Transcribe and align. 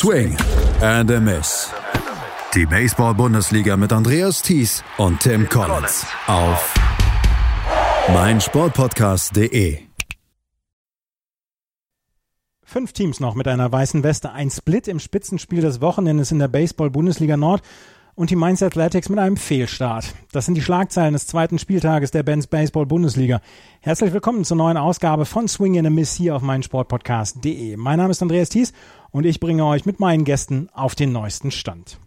Swing 0.00 0.34
and 0.80 1.10
a 1.10 1.20
Miss. 1.20 1.70
Die 2.54 2.64
Baseball-Bundesliga 2.64 3.76
mit 3.76 3.92
Andreas 3.92 4.40
Thies 4.40 4.82
und 4.96 5.20
Tim 5.20 5.46
Collins 5.46 6.06
auf 6.26 6.72
meinsportpodcast.de. 8.08 9.80
Fünf 12.62 12.94
Teams 12.94 13.20
noch 13.20 13.34
mit 13.34 13.46
einer 13.46 13.70
weißen 13.70 14.02
Weste, 14.02 14.32
ein 14.32 14.48
Split 14.48 14.88
im 14.88 15.00
Spitzenspiel 15.00 15.60
des 15.60 15.82
Wochenendes 15.82 16.32
in 16.32 16.38
der 16.38 16.48
Baseball-Bundesliga 16.48 17.36
Nord 17.36 17.60
und 18.20 18.28
die 18.28 18.36
Mainz 18.36 18.62
Athletics 18.62 19.08
mit 19.08 19.18
einem 19.18 19.38
Fehlstart. 19.38 20.14
Das 20.30 20.44
sind 20.44 20.54
die 20.54 20.60
Schlagzeilen 20.60 21.14
des 21.14 21.26
zweiten 21.26 21.58
Spieltages 21.58 22.10
der 22.10 22.22
Benz 22.22 22.46
Baseball 22.46 22.84
Bundesliga. 22.84 23.40
Herzlich 23.80 24.12
willkommen 24.12 24.44
zur 24.44 24.58
neuen 24.58 24.76
Ausgabe 24.76 25.24
von 25.24 25.48
Swing 25.48 25.76
in 25.76 25.86
a 25.86 25.90
Miss 25.90 26.16
hier 26.16 26.36
auf 26.36 26.42
meinsportpodcast.de. 26.42 27.78
Mein 27.78 27.96
Name 27.96 28.10
ist 28.10 28.20
Andreas 28.20 28.50
Thies 28.50 28.74
und 29.10 29.24
ich 29.24 29.40
bringe 29.40 29.64
euch 29.64 29.86
mit 29.86 30.00
meinen 30.00 30.26
Gästen 30.26 30.68
auf 30.74 30.94
den 30.94 31.12
neuesten 31.12 31.50
Stand. 31.50 31.98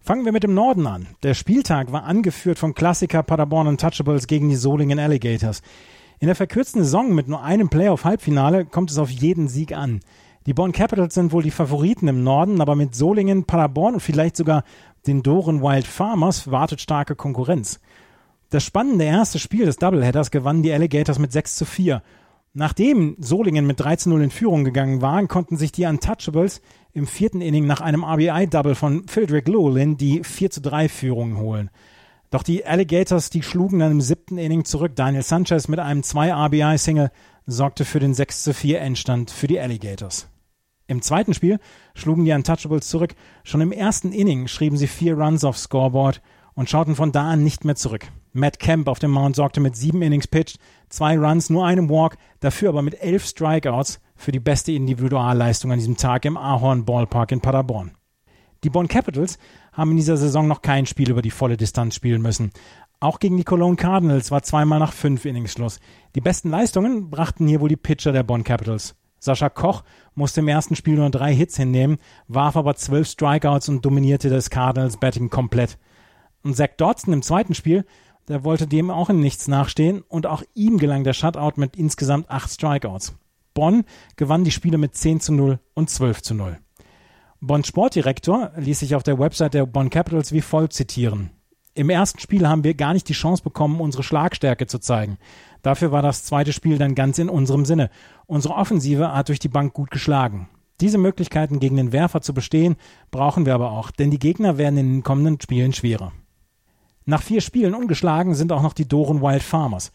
Fangen 0.00 0.24
wir 0.24 0.32
mit 0.32 0.42
dem 0.42 0.54
Norden 0.54 0.86
an. 0.86 1.06
Der 1.22 1.34
Spieltag 1.34 1.92
war 1.92 2.04
angeführt 2.04 2.58
von 2.58 2.72
Klassiker 2.72 3.22
Paderborn 3.22 3.66
Untouchables 3.66 4.26
gegen 4.26 4.48
die 4.48 4.56
Solingen 4.56 4.98
Alligators. 4.98 5.60
In 6.18 6.28
der 6.28 6.36
verkürzten 6.36 6.82
Saison 6.82 7.14
mit 7.14 7.28
nur 7.28 7.42
einem 7.42 7.68
Playoff-Halbfinale 7.68 8.64
kommt 8.64 8.90
es 8.90 8.96
auf 8.96 9.10
jeden 9.10 9.48
Sieg 9.48 9.76
an. 9.76 10.00
Die 10.46 10.52
Bonn 10.52 10.72
Capitals 10.72 11.14
sind 11.14 11.32
wohl 11.32 11.42
die 11.42 11.50
Favoriten 11.50 12.06
im 12.06 12.22
Norden, 12.22 12.60
aber 12.60 12.76
mit 12.76 12.94
Solingen, 12.94 13.44
Paderborn 13.44 13.94
und 13.94 14.00
vielleicht 14.00 14.36
sogar 14.36 14.62
den 15.06 15.22
Doren 15.22 15.62
Wild 15.62 15.86
Farmers 15.86 16.50
wartet 16.50 16.82
starke 16.82 17.16
Konkurrenz. 17.16 17.80
Das 18.50 18.62
spannende 18.62 19.04
erste 19.04 19.38
Spiel 19.38 19.64
des 19.64 19.76
Doubleheaders 19.76 20.30
gewannen 20.30 20.62
die 20.62 20.72
Alligators 20.72 21.18
mit 21.18 21.32
6 21.32 21.56
zu 21.56 21.64
4. 21.64 22.02
Nachdem 22.52 23.16
Solingen 23.18 23.66
mit 23.66 23.80
13-0 23.80 24.22
in 24.22 24.30
Führung 24.30 24.64
gegangen 24.64 25.00
waren, 25.00 25.28
konnten 25.28 25.56
sich 25.56 25.72
die 25.72 25.86
Untouchables 25.86 26.60
im 26.92 27.06
vierten 27.06 27.40
Inning 27.40 27.66
nach 27.66 27.80
einem 27.80 28.04
RBI-Double 28.04 28.74
von 28.74 29.08
Phildrick 29.08 29.48
Llewellyn 29.48 29.96
die 29.96 30.22
4 30.22 30.50
zu 30.50 30.60
3 30.60 30.90
Führung 30.90 31.38
holen. 31.38 31.70
Doch 32.30 32.42
die 32.42 32.66
Alligators, 32.66 33.30
die 33.30 33.42
schlugen 33.42 33.78
dann 33.78 33.92
im 33.92 34.00
siebten 34.02 34.36
Inning 34.36 34.66
zurück. 34.66 34.92
Daniel 34.94 35.22
Sanchez 35.22 35.68
mit 35.68 35.80
einem 35.80 36.02
2 36.02 36.32
RBI-Single 36.32 37.10
sorgte 37.46 37.84
für 37.84 37.98
den 37.98 38.12
6 38.12 38.44
zu 38.44 38.52
4 38.52 38.80
Endstand 38.82 39.30
für 39.30 39.46
die 39.46 39.58
Alligators. 39.58 40.28
Im 40.86 41.00
zweiten 41.00 41.32
Spiel 41.32 41.60
schlugen 41.94 42.24
die 42.24 42.32
Untouchables 42.32 42.88
zurück. 42.88 43.14
Schon 43.42 43.62
im 43.62 43.72
ersten 43.72 44.12
Inning 44.12 44.48
schrieben 44.48 44.76
sie 44.76 44.86
vier 44.86 45.16
Runs 45.16 45.44
aufs 45.44 45.62
Scoreboard 45.64 46.20
und 46.54 46.68
schauten 46.68 46.94
von 46.94 47.12
da 47.12 47.30
an 47.30 47.42
nicht 47.42 47.64
mehr 47.64 47.74
zurück. 47.74 48.06
Matt 48.32 48.58
Kemp 48.58 48.88
auf 48.88 48.98
dem 48.98 49.10
Mount 49.10 49.36
sorgte 49.36 49.60
mit 49.60 49.76
sieben 49.76 50.02
Innings 50.02 50.26
pitched, 50.26 50.58
zwei 50.88 51.16
Runs, 51.18 51.50
nur 51.50 51.64
einem 51.64 51.88
Walk, 51.88 52.16
dafür 52.40 52.68
aber 52.68 52.82
mit 52.82 53.00
elf 53.00 53.24
Strikeouts 53.24 54.00
für 54.16 54.32
die 54.32 54.40
beste 54.40 54.72
Individualleistung 54.72 55.72
an 55.72 55.78
diesem 55.78 55.96
Tag 55.96 56.24
im 56.24 56.36
Ahorn 56.36 56.84
Ballpark 56.84 57.32
in 57.32 57.40
Paderborn. 57.40 57.92
Die 58.62 58.70
Bonn 58.70 58.88
Capitals 58.88 59.38
haben 59.72 59.90
in 59.92 59.96
dieser 59.98 60.16
Saison 60.16 60.48
noch 60.48 60.62
kein 60.62 60.86
Spiel 60.86 61.10
über 61.10 61.22
die 61.22 61.30
volle 61.30 61.56
Distanz 61.56 61.94
spielen 61.94 62.22
müssen. 62.22 62.50
Auch 62.98 63.18
gegen 63.18 63.36
die 63.36 63.44
Cologne 63.44 63.76
Cardinals 63.76 64.30
war 64.30 64.42
zweimal 64.42 64.78
nach 64.78 64.92
fünf 64.92 65.24
Innings 65.26 65.52
Schluss. 65.52 65.80
Die 66.14 66.20
besten 66.20 66.50
Leistungen 66.50 67.10
brachten 67.10 67.46
hier 67.46 67.60
wohl 67.60 67.68
die 67.68 67.76
Pitcher 67.76 68.12
der 68.12 68.22
Bonn 68.22 68.44
Capitals. 68.44 68.94
Sascha 69.24 69.48
Koch 69.48 69.82
musste 70.14 70.40
im 70.40 70.48
ersten 70.48 70.76
Spiel 70.76 70.96
nur 70.96 71.08
drei 71.08 71.34
Hits 71.34 71.56
hinnehmen, 71.56 71.96
warf 72.28 72.56
aber 72.56 72.76
zwölf 72.76 73.08
Strikeouts 73.08 73.70
und 73.70 73.84
dominierte 73.84 74.28
das 74.28 74.50
Cardinals 74.50 74.98
Batting 74.98 75.30
komplett. 75.30 75.78
Und 76.42 76.56
Zach 76.56 76.68
Dodson 76.76 77.14
im 77.14 77.22
zweiten 77.22 77.54
Spiel, 77.54 77.86
der 78.28 78.44
wollte 78.44 78.66
dem 78.66 78.90
auch 78.90 79.08
in 79.08 79.20
nichts 79.20 79.48
nachstehen 79.48 80.02
und 80.08 80.26
auch 80.26 80.42
ihm 80.54 80.76
gelang 80.76 81.04
der 81.04 81.14
Shutout 81.14 81.58
mit 81.58 81.74
insgesamt 81.76 82.28
acht 82.30 82.50
Strikeouts. 82.50 83.14
Bonn 83.54 83.84
gewann 84.16 84.44
die 84.44 84.50
Spiele 84.50 84.76
mit 84.76 84.94
10 84.94 85.20
zu 85.20 85.32
0 85.32 85.58
und 85.72 85.88
12 85.88 86.22
zu 86.22 86.34
0. 86.34 86.58
Bonn 87.40 87.64
Sportdirektor 87.64 88.52
ließ 88.56 88.80
sich 88.80 88.94
auf 88.94 89.02
der 89.02 89.18
Website 89.18 89.54
der 89.54 89.64
Bonn 89.64 89.88
Capitals 89.88 90.32
wie 90.32 90.42
folgt 90.42 90.74
zitieren. 90.74 91.30
Im 91.76 91.90
ersten 91.90 92.20
Spiel 92.20 92.46
haben 92.46 92.62
wir 92.62 92.74
gar 92.74 92.92
nicht 92.92 93.08
die 93.08 93.14
Chance 93.14 93.42
bekommen, 93.42 93.80
unsere 93.80 94.04
Schlagstärke 94.04 94.68
zu 94.68 94.78
zeigen. 94.78 95.18
Dafür 95.62 95.90
war 95.90 96.02
das 96.02 96.24
zweite 96.24 96.52
Spiel 96.52 96.78
dann 96.78 96.94
ganz 96.94 97.18
in 97.18 97.28
unserem 97.28 97.64
Sinne. 97.64 97.90
Unsere 98.26 98.54
Offensive 98.54 99.12
hat 99.12 99.28
durch 99.28 99.40
die 99.40 99.48
Bank 99.48 99.72
gut 99.72 99.90
geschlagen. 99.90 100.48
Diese 100.80 100.98
Möglichkeiten 100.98 101.58
gegen 101.58 101.76
den 101.76 101.90
Werfer 101.90 102.20
zu 102.20 102.32
bestehen, 102.32 102.76
brauchen 103.10 103.44
wir 103.44 103.54
aber 103.54 103.72
auch, 103.72 103.90
denn 103.90 104.12
die 104.12 104.20
Gegner 104.20 104.56
werden 104.56 104.78
in 104.78 104.92
den 104.92 105.02
kommenden 105.02 105.40
Spielen 105.40 105.72
schwerer. 105.72 106.12
Nach 107.06 107.22
vier 107.22 107.40
Spielen 107.40 107.74
ungeschlagen 107.74 108.34
sind 108.34 108.52
auch 108.52 108.62
noch 108.62 108.72
die 108.72 108.88
Doren 108.88 109.20
Wild 109.20 109.42
Farmers. 109.42 109.90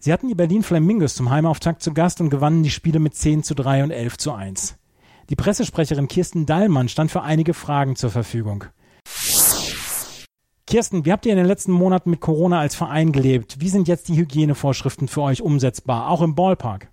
Sie 0.00 0.12
hatten 0.12 0.28
die 0.28 0.34
Berlin 0.34 0.64
Flamingos 0.64 1.14
zum 1.14 1.30
Heimauftakt 1.30 1.82
zu 1.82 1.94
Gast 1.94 2.20
und 2.20 2.30
gewannen 2.30 2.64
die 2.64 2.70
Spiele 2.70 2.98
mit 2.98 3.14
10 3.14 3.44
zu 3.44 3.54
3 3.54 3.84
und 3.84 3.90
11 3.92 4.18
zu 4.18 4.32
1. 4.32 4.78
Die 5.28 5.36
Pressesprecherin 5.36 6.08
Kirsten 6.08 6.44
Dallmann 6.44 6.88
stand 6.88 7.12
für 7.12 7.22
einige 7.22 7.54
Fragen 7.54 7.94
zur 7.94 8.10
Verfügung. 8.10 8.64
Kirsten, 10.70 11.04
wie 11.04 11.10
habt 11.10 11.26
ihr 11.26 11.32
in 11.32 11.38
den 11.38 11.48
letzten 11.48 11.72
Monaten 11.72 12.10
mit 12.10 12.20
Corona 12.20 12.60
als 12.60 12.76
Verein 12.76 13.10
gelebt? 13.10 13.56
Wie 13.58 13.68
sind 13.68 13.88
jetzt 13.88 14.08
die 14.08 14.16
Hygienevorschriften 14.16 15.08
für 15.08 15.22
euch 15.22 15.42
umsetzbar, 15.42 16.08
auch 16.08 16.22
im 16.22 16.36
Ballpark? 16.36 16.86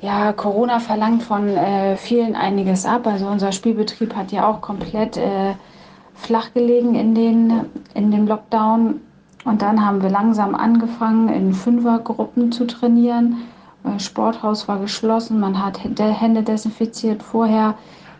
Ja, 0.00 0.32
Corona 0.32 0.80
verlangt 0.80 1.22
von 1.22 1.46
äh, 1.46 1.98
vielen 1.98 2.34
einiges 2.34 2.86
ab. 2.86 3.06
Also 3.06 3.26
unser 3.26 3.52
Spielbetrieb 3.52 4.16
hat 4.16 4.32
ja 4.32 4.48
auch 4.48 4.62
komplett 4.62 5.18
äh, 5.18 5.52
flach 6.14 6.54
gelegen 6.54 6.94
in, 6.94 7.14
den, 7.14 7.66
in 7.92 8.10
dem 8.10 8.26
Lockdown. 8.26 9.02
Und 9.44 9.60
dann 9.60 9.84
haben 9.84 10.02
wir 10.02 10.08
langsam 10.08 10.54
angefangen, 10.54 11.28
in 11.28 11.52
Fünfergruppen 11.52 12.50
zu 12.50 12.66
trainieren. 12.66 13.42
Das 13.84 14.06
Sporthaus 14.06 14.68
war 14.68 14.78
geschlossen, 14.78 15.38
man 15.38 15.62
hat 15.62 15.80
Hände 15.84 16.42
desinfiziert 16.42 17.22
vorher, 17.22 17.74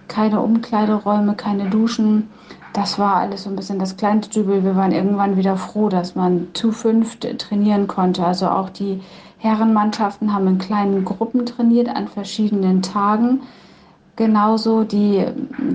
keine 0.06 0.42
Umkleideräume, 0.42 1.34
keine 1.34 1.70
Duschen 1.70 2.28
das 2.72 2.98
war 2.98 3.16
alles 3.16 3.44
so 3.44 3.50
ein 3.50 3.56
bisschen 3.56 3.78
das 3.78 3.96
kleinste 3.96 4.40
Dübel. 4.40 4.64
Wir 4.64 4.76
waren 4.76 4.92
irgendwann 4.92 5.36
wieder 5.36 5.56
froh, 5.56 5.88
dass 5.88 6.14
man 6.14 6.48
zu 6.54 6.72
fünft 6.72 7.26
trainieren 7.38 7.86
konnte. 7.86 8.24
Also 8.24 8.48
auch 8.48 8.70
die 8.70 9.00
Herrenmannschaften 9.38 10.32
haben 10.32 10.46
in 10.46 10.58
kleinen 10.58 11.04
Gruppen 11.04 11.46
trainiert 11.46 11.88
an 11.88 12.08
verschiedenen 12.08 12.82
Tagen. 12.82 13.40
Genauso 14.16 14.84
die, 14.84 15.24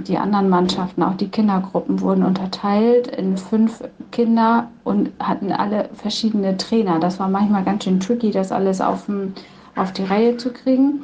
die 0.08 0.18
anderen 0.18 0.50
Mannschaften, 0.50 1.02
auch 1.02 1.16
die 1.16 1.30
Kindergruppen 1.30 2.00
wurden 2.00 2.24
unterteilt 2.24 3.08
in 3.08 3.38
fünf 3.38 3.84
Kinder 4.12 4.68
und 4.84 5.10
hatten 5.20 5.52
alle 5.52 5.90
verschiedene 5.94 6.56
Trainer. 6.56 7.00
Das 7.00 7.20
war 7.20 7.28
manchmal 7.28 7.64
ganz 7.64 7.86
schön 7.86 8.00
tricky, 8.00 8.30
das 8.30 8.52
alles 8.52 8.82
auf, 8.82 9.10
auf 9.76 9.92
die 9.94 10.04
Reihe 10.04 10.38
zu 10.38 10.54
kriegen. 10.54 11.02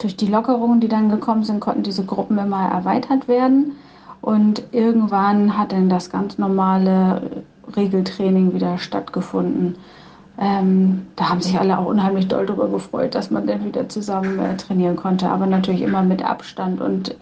Durch 0.00 0.16
die 0.16 0.26
Lockerungen, 0.26 0.80
die 0.80 0.88
dann 0.88 1.08
gekommen 1.08 1.44
sind, 1.44 1.60
konnten 1.60 1.84
diese 1.84 2.04
Gruppen 2.04 2.36
immer 2.38 2.68
erweitert 2.68 3.28
werden. 3.28 3.76
Und 4.22 4.62
irgendwann 4.70 5.58
hat 5.58 5.72
dann 5.72 5.88
das 5.90 6.08
ganz 6.08 6.38
normale 6.38 7.44
Regeltraining 7.76 8.54
wieder 8.54 8.78
stattgefunden. 8.78 9.76
Ähm, 10.38 11.06
da 11.16 11.28
haben 11.28 11.42
sich 11.42 11.58
alle 11.58 11.78
auch 11.78 11.86
unheimlich 11.86 12.28
doll 12.28 12.46
darüber 12.46 12.68
gefreut, 12.68 13.14
dass 13.14 13.30
man 13.30 13.46
dann 13.46 13.64
wieder 13.64 13.88
zusammen 13.88 14.38
äh, 14.38 14.56
trainieren 14.56 14.96
konnte, 14.96 15.28
aber 15.28 15.46
natürlich 15.46 15.82
immer 15.82 16.02
mit 16.02 16.24
Abstand 16.24 16.80
und 16.80 17.14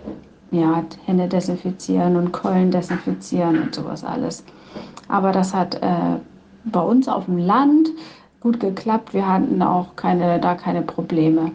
ja, 0.53 0.85
Hände 1.07 1.27
desinfizieren 1.27 2.17
und 2.17 2.33
Keulen 2.33 2.71
desinfizieren 2.71 3.63
und 3.63 3.75
sowas 3.75 4.05
alles. 4.05 4.45
Aber 5.09 5.33
das 5.33 5.55
hat 5.55 5.77
äh, 5.77 6.19
bei 6.65 6.81
uns 6.81 7.09
auf 7.09 7.25
dem 7.25 7.39
Land 7.39 7.89
gut 8.41 8.61
geklappt. 8.61 9.15
Wir 9.15 9.27
hatten 9.27 9.63
auch 9.63 9.97
keine, 9.97 10.39
da 10.39 10.55
keine 10.55 10.83
Probleme. 10.83 11.53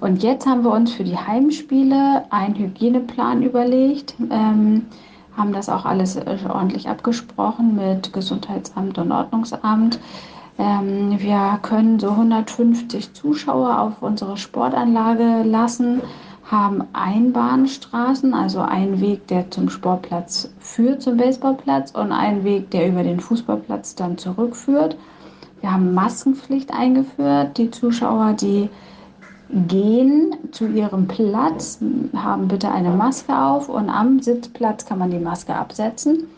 Und 0.00 0.22
jetzt 0.22 0.46
haben 0.46 0.64
wir 0.64 0.72
uns 0.72 0.92
für 0.92 1.04
die 1.04 1.16
Heimspiele 1.16 2.24
einen 2.30 2.54
Hygieneplan 2.54 3.42
überlegt, 3.42 4.14
ähm, 4.30 4.86
haben 5.36 5.52
das 5.52 5.68
auch 5.68 5.84
alles 5.84 6.16
äh, 6.16 6.38
ordentlich 6.48 6.88
abgesprochen 6.88 7.76
mit 7.76 8.12
Gesundheitsamt 8.12 8.98
und 8.98 9.12
Ordnungsamt. 9.12 9.98
Ähm, 10.58 11.18
wir 11.18 11.58
können 11.62 11.98
so 11.98 12.10
150 12.10 13.14
Zuschauer 13.14 13.80
auf 13.80 14.02
unsere 14.02 14.36
Sportanlage 14.36 15.42
lassen, 15.42 16.02
haben 16.44 16.84
Einbahnstraßen, 16.92 18.34
also 18.34 18.60
einen 18.60 19.00
Weg, 19.00 19.26
der 19.28 19.50
zum 19.50 19.70
Sportplatz 19.70 20.52
führt, 20.58 21.02
zum 21.02 21.16
Baseballplatz 21.16 21.92
und 21.92 22.12
einen 22.12 22.44
Weg, 22.44 22.70
der 22.70 22.88
über 22.88 23.02
den 23.02 23.20
Fußballplatz 23.20 23.94
dann 23.94 24.18
zurückführt. 24.18 24.96
Wir 25.62 25.72
haben 25.72 25.94
Maskenpflicht 25.94 26.74
eingeführt. 26.74 27.56
Die 27.56 27.70
Zuschauer, 27.70 28.34
die 28.34 28.68
gehen 29.52 30.34
zu 30.50 30.66
ihrem 30.66 31.06
Platz, 31.06 31.78
haben 32.16 32.48
bitte 32.48 32.70
eine 32.70 32.90
Maske 32.90 33.36
auf 33.36 33.68
und 33.68 33.90
am 33.90 34.20
Sitzplatz 34.20 34.86
kann 34.86 34.98
man 34.98 35.10
die 35.10 35.18
Maske 35.18 35.54
absetzen. 35.54 36.28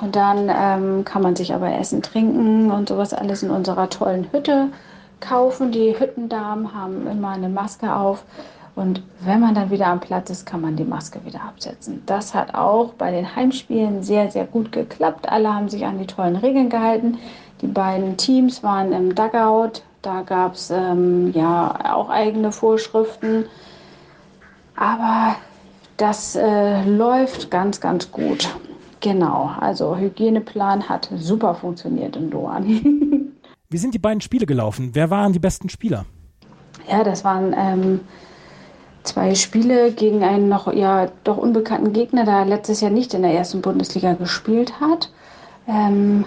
Und 0.00 0.16
dann 0.16 0.50
ähm, 0.54 1.04
kann 1.04 1.22
man 1.22 1.36
sich 1.36 1.54
aber 1.54 1.72
Essen, 1.78 2.02
Trinken 2.02 2.70
und 2.70 2.88
sowas 2.88 3.14
alles 3.14 3.42
in 3.42 3.50
unserer 3.50 3.88
tollen 3.88 4.30
Hütte 4.32 4.68
kaufen. 5.20 5.72
Die 5.72 5.98
Hüttendamen 5.98 6.74
haben 6.74 7.06
immer 7.06 7.30
eine 7.30 7.48
Maske 7.48 7.94
auf. 7.94 8.24
Und 8.74 9.02
wenn 9.20 9.40
man 9.40 9.54
dann 9.54 9.70
wieder 9.70 9.86
am 9.86 10.00
Platz 10.00 10.28
ist, 10.28 10.44
kann 10.44 10.60
man 10.60 10.76
die 10.76 10.84
Maske 10.84 11.24
wieder 11.24 11.42
absetzen. 11.42 12.02
Das 12.04 12.34
hat 12.34 12.54
auch 12.54 12.92
bei 12.92 13.10
den 13.10 13.34
Heimspielen 13.34 14.02
sehr, 14.02 14.30
sehr 14.30 14.44
gut 14.44 14.70
geklappt. 14.70 15.30
Alle 15.30 15.54
haben 15.54 15.70
sich 15.70 15.86
an 15.86 15.98
die 15.98 16.06
tollen 16.06 16.36
Regeln 16.36 16.68
gehalten. 16.68 17.16
Die 17.62 17.66
beiden 17.68 18.18
Teams 18.18 18.62
waren 18.62 18.92
im 18.92 19.14
Dugout, 19.14 19.80
da 20.06 20.22
gab 20.22 20.54
es 20.54 20.70
ähm, 20.70 21.32
ja 21.32 21.94
auch 21.94 22.08
eigene 22.08 22.52
Vorschriften. 22.52 23.46
Aber 24.76 25.36
das 25.96 26.36
äh, 26.36 26.84
läuft 26.84 27.50
ganz, 27.50 27.80
ganz 27.80 28.12
gut. 28.12 28.48
Genau, 29.00 29.50
also 29.58 29.96
Hygieneplan 29.96 30.88
hat 30.88 31.10
super 31.16 31.54
funktioniert 31.54 32.14
in 32.14 32.30
Doan. 32.30 32.66
Wie 33.68 33.78
sind 33.78 33.94
die 33.94 33.98
beiden 33.98 34.20
Spiele 34.20 34.46
gelaufen? 34.46 34.90
Wer 34.92 35.10
waren 35.10 35.32
die 35.32 35.40
besten 35.40 35.68
Spieler? 35.68 36.04
Ja, 36.88 37.02
das 37.02 37.24
waren 37.24 37.52
ähm, 37.58 38.00
zwei 39.02 39.34
Spiele 39.34 39.90
gegen 39.90 40.22
einen 40.22 40.48
noch 40.48 40.72
ja 40.72 41.08
doch 41.24 41.36
unbekannten 41.36 41.92
Gegner, 41.92 42.24
der 42.24 42.44
letztes 42.44 42.80
Jahr 42.80 42.92
nicht 42.92 43.12
in 43.12 43.22
der 43.22 43.34
ersten 43.34 43.60
Bundesliga 43.60 44.12
gespielt 44.12 44.80
hat. 44.80 45.10
Ähm, 45.66 46.26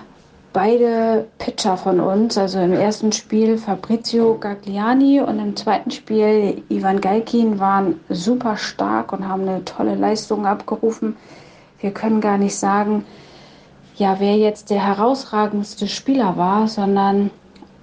beide 0.53 1.27
Pitcher 1.37 1.77
von 1.77 1.99
uns, 1.99 2.37
also 2.37 2.59
im 2.59 2.73
ersten 2.73 3.11
Spiel 3.11 3.57
Fabrizio 3.57 4.37
Gagliani 4.39 5.21
und 5.21 5.39
im 5.39 5.55
zweiten 5.55 5.91
Spiel 5.91 6.63
Ivan 6.69 7.01
Galkin, 7.01 7.59
waren 7.59 7.99
super 8.09 8.57
stark 8.57 9.13
und 9.13 9.27
haben 9.27 9.47
eine 9.47 9.63
tolle 9.65 9.95
Leistung 9.95 10.45
abgerufen. 10.45 11.15
Wir 11.79 11.91
können 11.91 12.21
gar 12.21 12.37
nicht 12.37 12.55
sagen, 12.55 13.05
ja, 13.95 14.19
wer 14.19 14.37
jetzt 14.37 14.69
der 14.69 14.85
herausragendste 14.85 15.87
Spieler 15.87 16.37
war, 16.37 16.67
sondern 16.67 17.31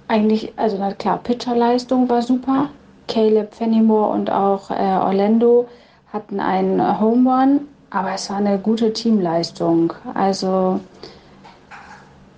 eigentlich, 0.07 0.53
also 0.55 0.77
na 0.79 0.93
klar, 0.93 1.19
Pitcherleistung 1.19 2.09
war 2.09 2.21
super. 2.21 2.69
Caleb 3.07 3.53
Fenimore 3.53 4.11
und 4.11 4.29
auch 4.29 4.69
äh, 4.69 4.73
Orlando 4.73 5.67
hatten 6.11 6.39
einen 6.39 6.99
Home 6.99 7.29
Run, 7.29 7.59
aber 7.89 8.13
es 8.13 8.29
war 8.29 8.37
eine 8.37 8.57
gute 8.57 8.93
Teamleistung. 8.93 9.93
Also 10.13 10.79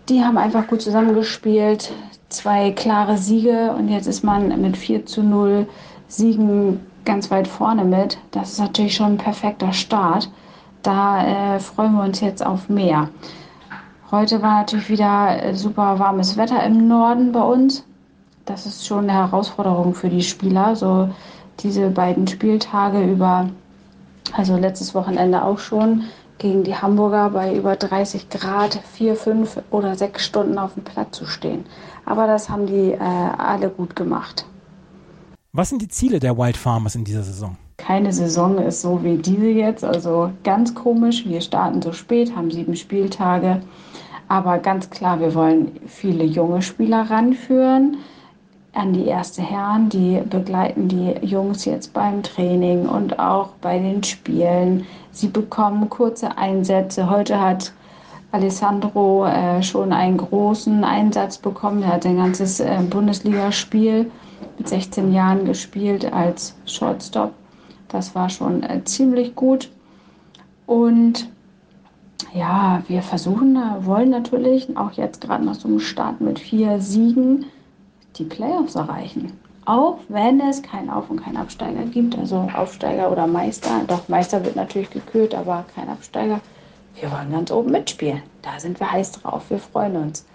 die 0.10 0.24
haben 0.24 0.38
einfach 0.38 0.68
gut 0.68 0.82
zusammengespielt. 0.82 1.92
Zwei 2.30 2.72
klare 2.72 3.18
Siege 3.18 3.74
und 3.78 3.90
jetzt 3.90 4.08
ist 4.08 4.24
man 4.24 4.62
mit 4.62 4.78
4 4.78 5.06
zu 5.06 5.24
0 5.24 5.68
Siegen 6.08 6.80
ganz 7.06 7.32
weit 7.32 7.48
vorne 7.48 7.86
mit. 7.86 8.18
Das 8.32 8.52
ist 8.52 8.60
natürlich 8.60 8.96
schon 8.96 9.14
ein 9.14 9.18
perfekter 9.18 9.74
Start. 9.74 10.30
Da 10.84 11.56
äh, 11.56 11.60
freuen 11.60 11.94
wir 11.94 12.04
uns 12.04 12.22
jetzt 12.22 12.46
auf 12.46 12.70
mehr. 12.70 13.10
Heute 14.12 14.42
war 14.42 14.60
natürlich 14.60 14.90
wieder 14.90 15.44
äh, 15.44 15.56
super 15.56 16.00
warmes 16.00 16.38
Wetter 16.38 16.64
im 16.64 16.88
Norden 16.88 17.32
bei 17.32 17.42
uns. 17.42 17.84
Das 18.46 18.66
ist 18.66 18.88
schon 18.88 19.10
eine 19.10 19.14
Herausforderung 19.14 19.94
für 19.94 20.10
die 20.10 20.24
Spieler. 20.24 20.76
So 20.76 21.10
diese 21.60 21.90
beiden 21.90 22.28
Spieltage 22.28 23.04
über, 23.04 23.50
also 24.34 24.58
letztes 24.58 24.96
Wochenende 24.96 25.44
auch 25.44 25.60
schon, 25.60 26.04
gegen 26.40 26.64
die 26.64 26.76
Hamburger 26.76 27.30
bei 27.30 27.56
über 27.56 27.76
30 27.76 28.30
Grad 28.30 28.80
vier, 28.94 29.16
fünf 29.16 29.60
oder 29.70 29.96
sechs 29.96 30.26
Stunden 30.26 30.58
auf 30.58 30.74
dem 30.74 30.84
Platz 30.84 31.18
zu 31.18 31.26
stehen. 31.26 31.66
Aber 32.06 32.26
das 32.26 32.50
haben 32.50 32.66
die 32.66 32.94
äh, 32.94 32.98
alle 32.98 33.70
gut 33.70 33.96
gemacht. 33.96 34.46
Was 35.52 35.70
sind 35.70 35.82
die 35.82 35.88
Ziele 35.88 36.20
der 36.20 36.38
Wild 36.38 36.58
Farmers 36.58 36.96
in 36.96 37.04
dieser 37.04 37.24
Saison? 37.24 37.58
Keine 37.78 38.12
Saison 38.12 38.58
ist 38.58 38.82
so 38.82 39.04
wie 39.04 39.18
diese 39.18 39.48
jetzt, 39.48 39.84
also 39.84 40.32
ganz 40.44 40.74
komisch. 40.76 41.26
Wir 41.26 41.42
starten 41.42 41.82
so 41.82 41.92
spät, 41.92 42.36
haben 42.36 42.52
sieben 42.52 42.76
Spieltage. 42.76 43.62
Aber 44.28 44.60
ganz 44.60 44.90
klar, 44.90 45.20
wir 45.20 45.34
wollen 45.34 45.72
viele 45.88 46.24
junge 46.24 46.62
Spieler 46.62 47.10
ranführen 47.10 47.98
an 48.74 48.94
die 48.94 49.06
erste 49.06 49.42
Herren, 49.42 49.90
die 49.90 50.22
begleiten 50.30 50.88
die 50.88 51.16
Jungs 51.26 51.66
jetzt 51.66 51.94
beim 51.94 52.22
Training 52.22 52.88
und 52.88 53.18
auch 53.20 53.50
bei 53.62 53.80
den 53.80 54.04
Spielen. 54.04 54.86
Sie 55.12 55.28
bekommen 55.28 55.90
kurze 55.90 56.38
Einsätze. 56.38 57.10
Heute 57.10 57.40
hat 57.42 57.74
Alessandro 58.32 59.26
äh, 59.26 59.64
schon 59.64 59.92
einen 59.92 60.18
großen 60.18 60.84
Einsatz 60.84 61.40
bekommen. 61.40 61.82
Er 61.82 61.94
hat 61.94 62.06
ein 62.06 62.18
ganzes 62.18 62.60
äh, 62.60 62.80
Bundesligaspiel 62.88 64.12
mit 64.58 64.70
16 64.70 65.14
Jahren 65.14 65.46
gespielt 65.46 66.12
als 66.14 66.56
Shortstop. 66.66 67.34
Das 67.88 68.14
war 68.14 68.30
schon 68.30 68.62
äh, 68.62 68.84
ziemlich 68.84 69.36
gut. 69.36 69.70
Und 70.68 71.28
ja, 72.36 72.84
wir 72.88 73.02
versuchen, 73.02 73.56
äh, 73.56 73.86
wollen 73.86 74.12
natürlich 74.12 74.78
auch 74.78 74.92
jetzt 74.92 75.22
gerade 75.22 75.44
nach 75.44 75.56
so 75.56 75.68
einem 75.68 75.80
Start 75.80 76.22
mit 76.22 76.38
vier 76.38 76.80
Siegen 76.80 77.46
die 78.20 78.26
Playoffs 78.26 78.76
erreichen. 78.76 79.34
Auch 79.66 80.00
wenn 80.08 80.40
es 80.42 80.62
keinen 80.62 80.90
Auf- 80.90 81.10
und 81.10 81.24
keinen 81.24 81.38
Absteiger 81.38 81.84
gibt, 81.86 82.18
also 82.18 82.50
Aufsteiger 82.56 83.12
oder 83.12 83.28
Meister. 83.28 83.82
Doch, 83.88 84.08
Meister 84.10 84.44
wird 84.44 84.56
natürlich 84.56 84.90
gekühlt, 84.90 85.34
aber 85.34 85.66
kein 85.76 85.90
Absteiger. 85.90 86.42
Wir 87.00 87.12
wollen 87.12 87.32
ganz 87.32 87.52
oben 87.52 87.72
mitspielen. 87.72 88.22
Da 88.42 88.60
sind 88.60 88.80
wir 88.80 88.92
heiß 88.92 89.14
drauf. 89.14 89.44
Wir 89.50 89.60
freuen 89.60 89.96
uns. 89.96 90.26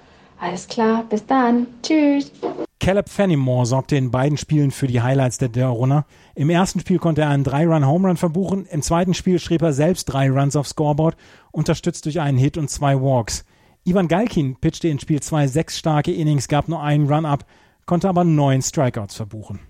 Alles 0.41 0.67
klar, 0.67 1.05
bis 1.09 1.27
dann. 1.27 1.67
Tschüss. 1.83 2.33
Caleb 2.81 3.09
Fenimore 3.09 3.67
sorgte 3.67 3.97
in 3.97 4.11
beiden 4.11 4.37
Spielen 4.37 4.71
für 4.71 4.87
die 4.87 5.01
Highlights 5.01 5.39
der 5.39 5.49
Derona. 5.49 6.05
Im 6.35 6.51
ersten 6.51 6.81
Spiel 6.81 6.99
konnte 6.99 7.23
er 7.23 7.31
einen 7.31 7.45
Drei-Run-Homerun 7.45 8.17
verbuchen. 8.17 8.67
Im 8.67 8.83
zweiten 8.83 9.15
Spiel 9.15 9.39
schrieb 9.39 9.63
er 9.63 9.73
selbst 9.73 10.05
drei 10.05 10.31
Runs 10.31 10.55
aufs 10.55 10.71
Scoreboard, 10.71 11.17
unterstützt 11.51 12.05
durch 12.05 12.21
einen 12.21 12.39
Hit 12.39 12.59
und 12.59 12.69
zwei 12.69 13.01
Walks. 13.01 13.45
Ivan 13.87 14.09
Galkin 14.09 14.57
pitchte 14.57 14.89
in 14.89 14.99
Spiel 14.99 15.21
2 15.21 15.47
sechs 15.47 15.79
starke 15.79 16.11
Innings, 16.11 16.49
gab 16.49 16.69
nur 16.69 16.83
einen 16.83 17.07
Run-up, 17.07 17.45
konnte 17.87 18.09
aber 18.09 18.25
neun 18.25 18.63
Strikeouts 18.63 19.15
verbuchen. 19.15 19.61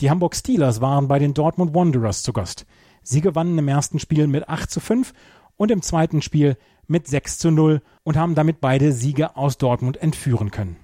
Die 0.00 0.10
Hamburg 0.10 0.34
Steelers 0.34 0.80
waren 0.80 1.08
bei 1.08 1.18
den 1.18 1.34
Dortmund 1.34 1.74
Wanderers 1.74 2.22
zu 2.22 2.32
Gast. 2.32 2.64
Sie 3.02 3.20
gewannen 3.20 3.58
im 3.58 3.68
ersten 3.68 3.98
Spiel 3.98 4.26
mit 4.26 4.48
8 4.48 4.70
zu 4.70 4.80
5 4.80 5.12
und 5.56 5.70
im 5.70 5.82
zweiten 5.82 6.22
Spiel 6.22 6.56
mit 6.86 7.06
6 7.06 7.38
zu 7.38 7.50
0 7.50 7.82
und 8.02 8.16
haben 8.16 8.34
damit 8.34 8.60
beide 8.60 8.92
Siege 8.92 9.36
aus 9.36 9.58
Dortmund 9.58 9.96
entführen 9.98 10.50
können. 10.50 10.76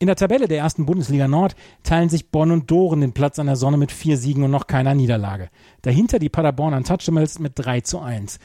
In 0.00 0.06
der 0.06 0.16
Tabelle 0.16 0.46
der 0.46 0.58
ersten 0.58 0.86
Bundesliga 0.86 1.26
Nord 1.26 1.56
teilen 1.82 2.08
sich 2.08 2.30
Bonn 2.30 2.52
und 2.52 2.70
Doren 2.70 3.00
den 3.00 3.14
Platz 3.14 3.38
an 3.38 3.46
der 3.46 3.56
Sonne 3.56 3.76
mit 3.76 3.90
vier 3.90 4.16
Siegen 4.16 4.44
und 4.44 4.50
noch 4.52 4.68
keiner 4.68 4.94
Niederlage. 4.94 5.48
Dahinter 5.82 6.20
die 6.20 6.28
Paderborn 6.28 6.74
Untouchables 6.74 7.40
mit 7.40 7.54
3 7.56 7.80
zu 7.80 8.00
1. 8.00 8.38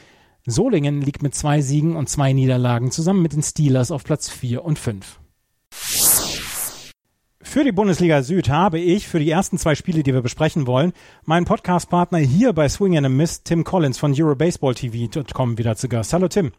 Solingen 0.45 1.01
liegt 1.01 1.21
mit 1.21 1.35
zwei 1.35 1.61
Siegen 1.61 1.95
und 1.95 2.09
zwei 2.09 2.33
Niederlagen 2.33 2.91
zusammen 2.91 3.21
mit 3.21 3.33
den 3.33 3.43
Steelers 3.43 3.91
auf 3.91 4.03
Platz 4.03 4.29
4 4.29 4.65
und 4.65 4.79
5. 4.79 5.19
Für 7.53 7.63
die 7.63 7.71
Bundesliga 7.71 8.23
Süd 8.23 8.49
habe 8.49 8.79
ich 8.79 9.07
für 9.07 9.19
die 9.19 9.29
ersten 9.29 9.59
zwei 9.59 9.75
Spiele, 9.75 10.01
die 10.01 10.11
wir 10.11 10.23
besprechen 10.23 10.65
wollen, 10.65 10.91
meinen 11.23 11.45
Podcastpartner 11.45 12.17
hier 12.17 12.51
bei 12.51 12.67
Swing 12.67 12.97
and 12.97 13.05
a 13.05 13.09
Miss, 13.09 13.43
Tim 13.43 13.63
Collins 13.63 13.99
von 13.99 14.11
EuroBaseballTV.com 14.19 15.59
wieder 15.59 15.75
zu 15.75 15.87
Gast. 15.87 16.13
Hallo 16.13 16.27
Tim. 16.29 16.51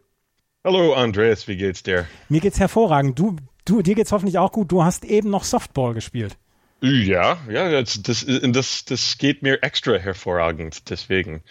Hallo 0.63 0.95
Andreas, 0.95 1.49
wie 1.49 1.57
geht's 1.57 1.83
dir? 1.83 2.07
Mir 2.29 2.41
geht's 2.41 2.61
hervorragend. 2.61 3.19
Du, 3.19 3.35
du, 3.65 3.83
dir 3.83 3.97
geht's 3.97 4.13
hoffentlich 4.13 4.39
auch 4.39 4.53
gut. 4.53 4.71
Du 4.71 4.85
hast 4.85 5.05
eben 5.05 5.31
noch 5.31 5.43
Softball 5.43 5.95
gespielt. 5.95 6.37
Ja, 6.81 7.39
ja, 7.51 7.73
das, 7.73 8.01
das, 8.01 8.25
das, 8.29 8.85
das 8.85 9.19
geht 9.19 9.43
mir 9.43 9.65
extra 9.65 9.97
hervorragend, 9.97 10.91
deswegen. 10.91 11.43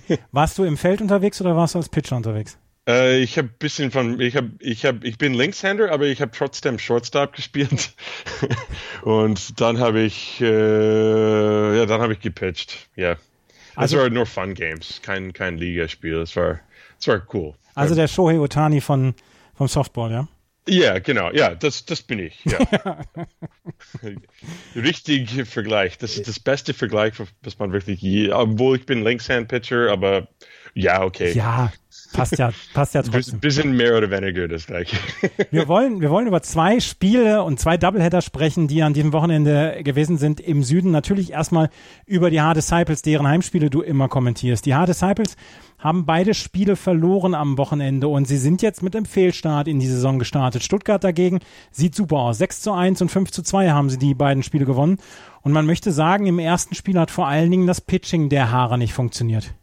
warst 0.32 0.56
du 0.56 0.64
im 0.64 0.78
Feld 0.78 1.02
unterwegs 1.02 1.38
oder 1.42 1.54
warst 1.54 1.74
du 1.74 1.78
als 1.78 1.90
Pitcher 1.90 2.16
unterwegs? 2.16 2.56
Äh, 2.88 3.18
ich 3.18 3.36
habe 3.36 3.48
bisschen 3.48 3.90
von, 3.90 4.18
ich 4.18 4.34
habe, 4.34 4.50
ich 4.60 4.86
habe, 4.86 5.06
ich 5.06 5.18
bin 5.18 5.34
Linkshänder, 5.34 5.92
aber 5.92 6.06
ich 6.06 6.22
habe 6.22 6.32
trotzdem 6.34 6.78
Shortstop 6.78 7.34
gespielt. 7.34 7.92
und 9.02 9.60
dann 9.60 9.78
habe 9.78 10.00
ich, 10.00 10.40
äh, 10.40 11.78
ja, 11.78 11.84
dann 11.84 12.00
habe 12.00 12.14
ich 12.14 12.20
gepitcht. 12.20 12.88
Ja, 12.96 13.16
also, 13.76 13.96
es 13.96 14.02
war 14.02 14.10
nur 14.10 14.24
Fun 14.24 14.54
Games, 14.54 15.00
kein 15.02 15.34
kein 15.34 15.58
Ligaspiel. 15.58 16.16
Es 16.16 16.34
war, 16.34 16.60
es 16.98 17.06
war 17.06 17.22
cool. 17.34 17.54
Also 17.74 17.94
der 17.94 18.08
Shohei 18.08 18.40
Otani 18.40 18.80
von 18.80 19.14
vom 19.54 19.68
Softball, 19.68 20.10
ja? 20.10 20.28
Ja, 20.66 20.98
genau, 20.98 21.30
ja, 21.32 21.54
das, 21.54 21.86
das 21.86 22.02
bin 22.02 22.18
ich. 22.18 22.44
Ja. 22.44 22.58
Richtig 24.76 25.46
Vergleich. 25.46 25.96
Das 25.96 26.16
ist 26.16 26.28
das 26.28 26.38
beste 26.38 26.74
Vergleich, 26.74 27.14
was 27.42 27.58
man 27.58 27.72
wirklich 27.72 28.02
je, 28.02 28.30
obwohl 28.30 28.76
ich 28.76 28.84
bin 28.84 29.02
Linkshand-Pitcher, 29.02 29.90
aber 29.90 30.28
ja, 30.74 31.02
okay. 31.02 31.32
Ja, 31.32 31.72
Passt 32.12 32.38
ja, 32.38 32.50
passt 32.72 32.94
ja 32.94 33.02
trotzdem. 33.02 33.40
Bisschen 33.40 33.76
mehr 33.76 33.96
oder 33.96 34.10
weniger 34.10 34.48
das 34.48 34.66
gleiche. 34.66 34.96
Wir 35.50 35.68
wollen, 35.68 36.00
wir 36.00 36.10
wollen 36.10 36.26
über 36.26 36.42
zwei 36.42 36.80
Spiele 36.80 37.42
und 37.42 37.60
zwei 37.60 37.76
Doubleheader 37.76 38.22
sprechen, 38.22 38.66
die 38.66 38.82
an 38.82 38.94
diesem 38.94 39.12
Wochenende 39.12 39.82
gewesen 39.82 40.16
sind 40.16 40.40
im 40.40 40.62
Süden. 40.62 40.90
Natürlich 40.90 41.32
erstmal 41.32 41.70
über 42.06 42.30
die 42.30 42.40
Hard 42.40 42.56
Disciples, 42.56 43.02
deren 43.02 43.26
Heimspiele 43.26 43.68
du 43.68 43.82
immer 43.82 44.08
kommentierst. 44.08 44.64
Die 44.64 44.74
Hard 44.74 44.88
Disciples 44.88 45.36
haben 45.78 46.06
beide 46.06 46.34
Spiele 46.34 46.76
verloren 46.76 47.34
am 47.34 47.58
Wochenende 47.58 48.08
und 48.08 48.26
sie 48.26 48.38
sind 48.38 48.62
jetzt 48.62 48.82
mit 48.82 48.96
einem 48.96 49.06
Fehlstart 49.06 49.68
in 49.68 49.78
die 49.78 49.86
Saison 49.86 50.18
gestartet. 50.18 50.62
Stuttgart 50.62 51.04
dagegen 51.04 51.40
sieht 51.70 51.94
super 51.94 52.16
aus. 52.18 52.38
6 52.38 52.62
zu 52.62 52.72
1 52.72 53.02
und 53.02 53.10
5 53.10 53.30
zu 53.30 53.42
2 53.42 53.70
haben 53.70 53.90
sie 53.90 53.98
die 53.98 54.14
beiden 54.14 54.42
Spiele 54.42 54.64
gewonnen. 54.64 54.98
Und 55.42 55.52
man 55.52 55.66
möchte 55.66 55.92
sagen, 55.92 56.26
im 56.26 56.38
ersten 56.38 56.74
Spiel 56.74 56.98
hat 56.98 57.10
vor 57.10 57.28
allen 57.28 57.50
Dingen 57.50 57.66
das 57.66 57.80
Pitching 57.80 58.28
der 58.28 58.50
Haare 58.50 58.78
nicht 58.78 58.94
funktioniert. 58.94 59.54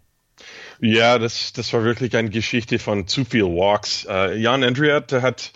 Ja, 0.79 1.17
das, 1.17 1.53
das 1.53 1.71
war 1.73 1.83
wirklich 1.83 2.15
eine 2.15 2.29
Geschichte 2.29 2.79
von 2.79 3.07
zu 3.07 3.25
viel 3.25 3.43
Walks. 3.43 4.05
Uh, 4.05 4.31
Jan 4.33 4.63
Andriat, 4.63 5.11
hat, 5.11 5.51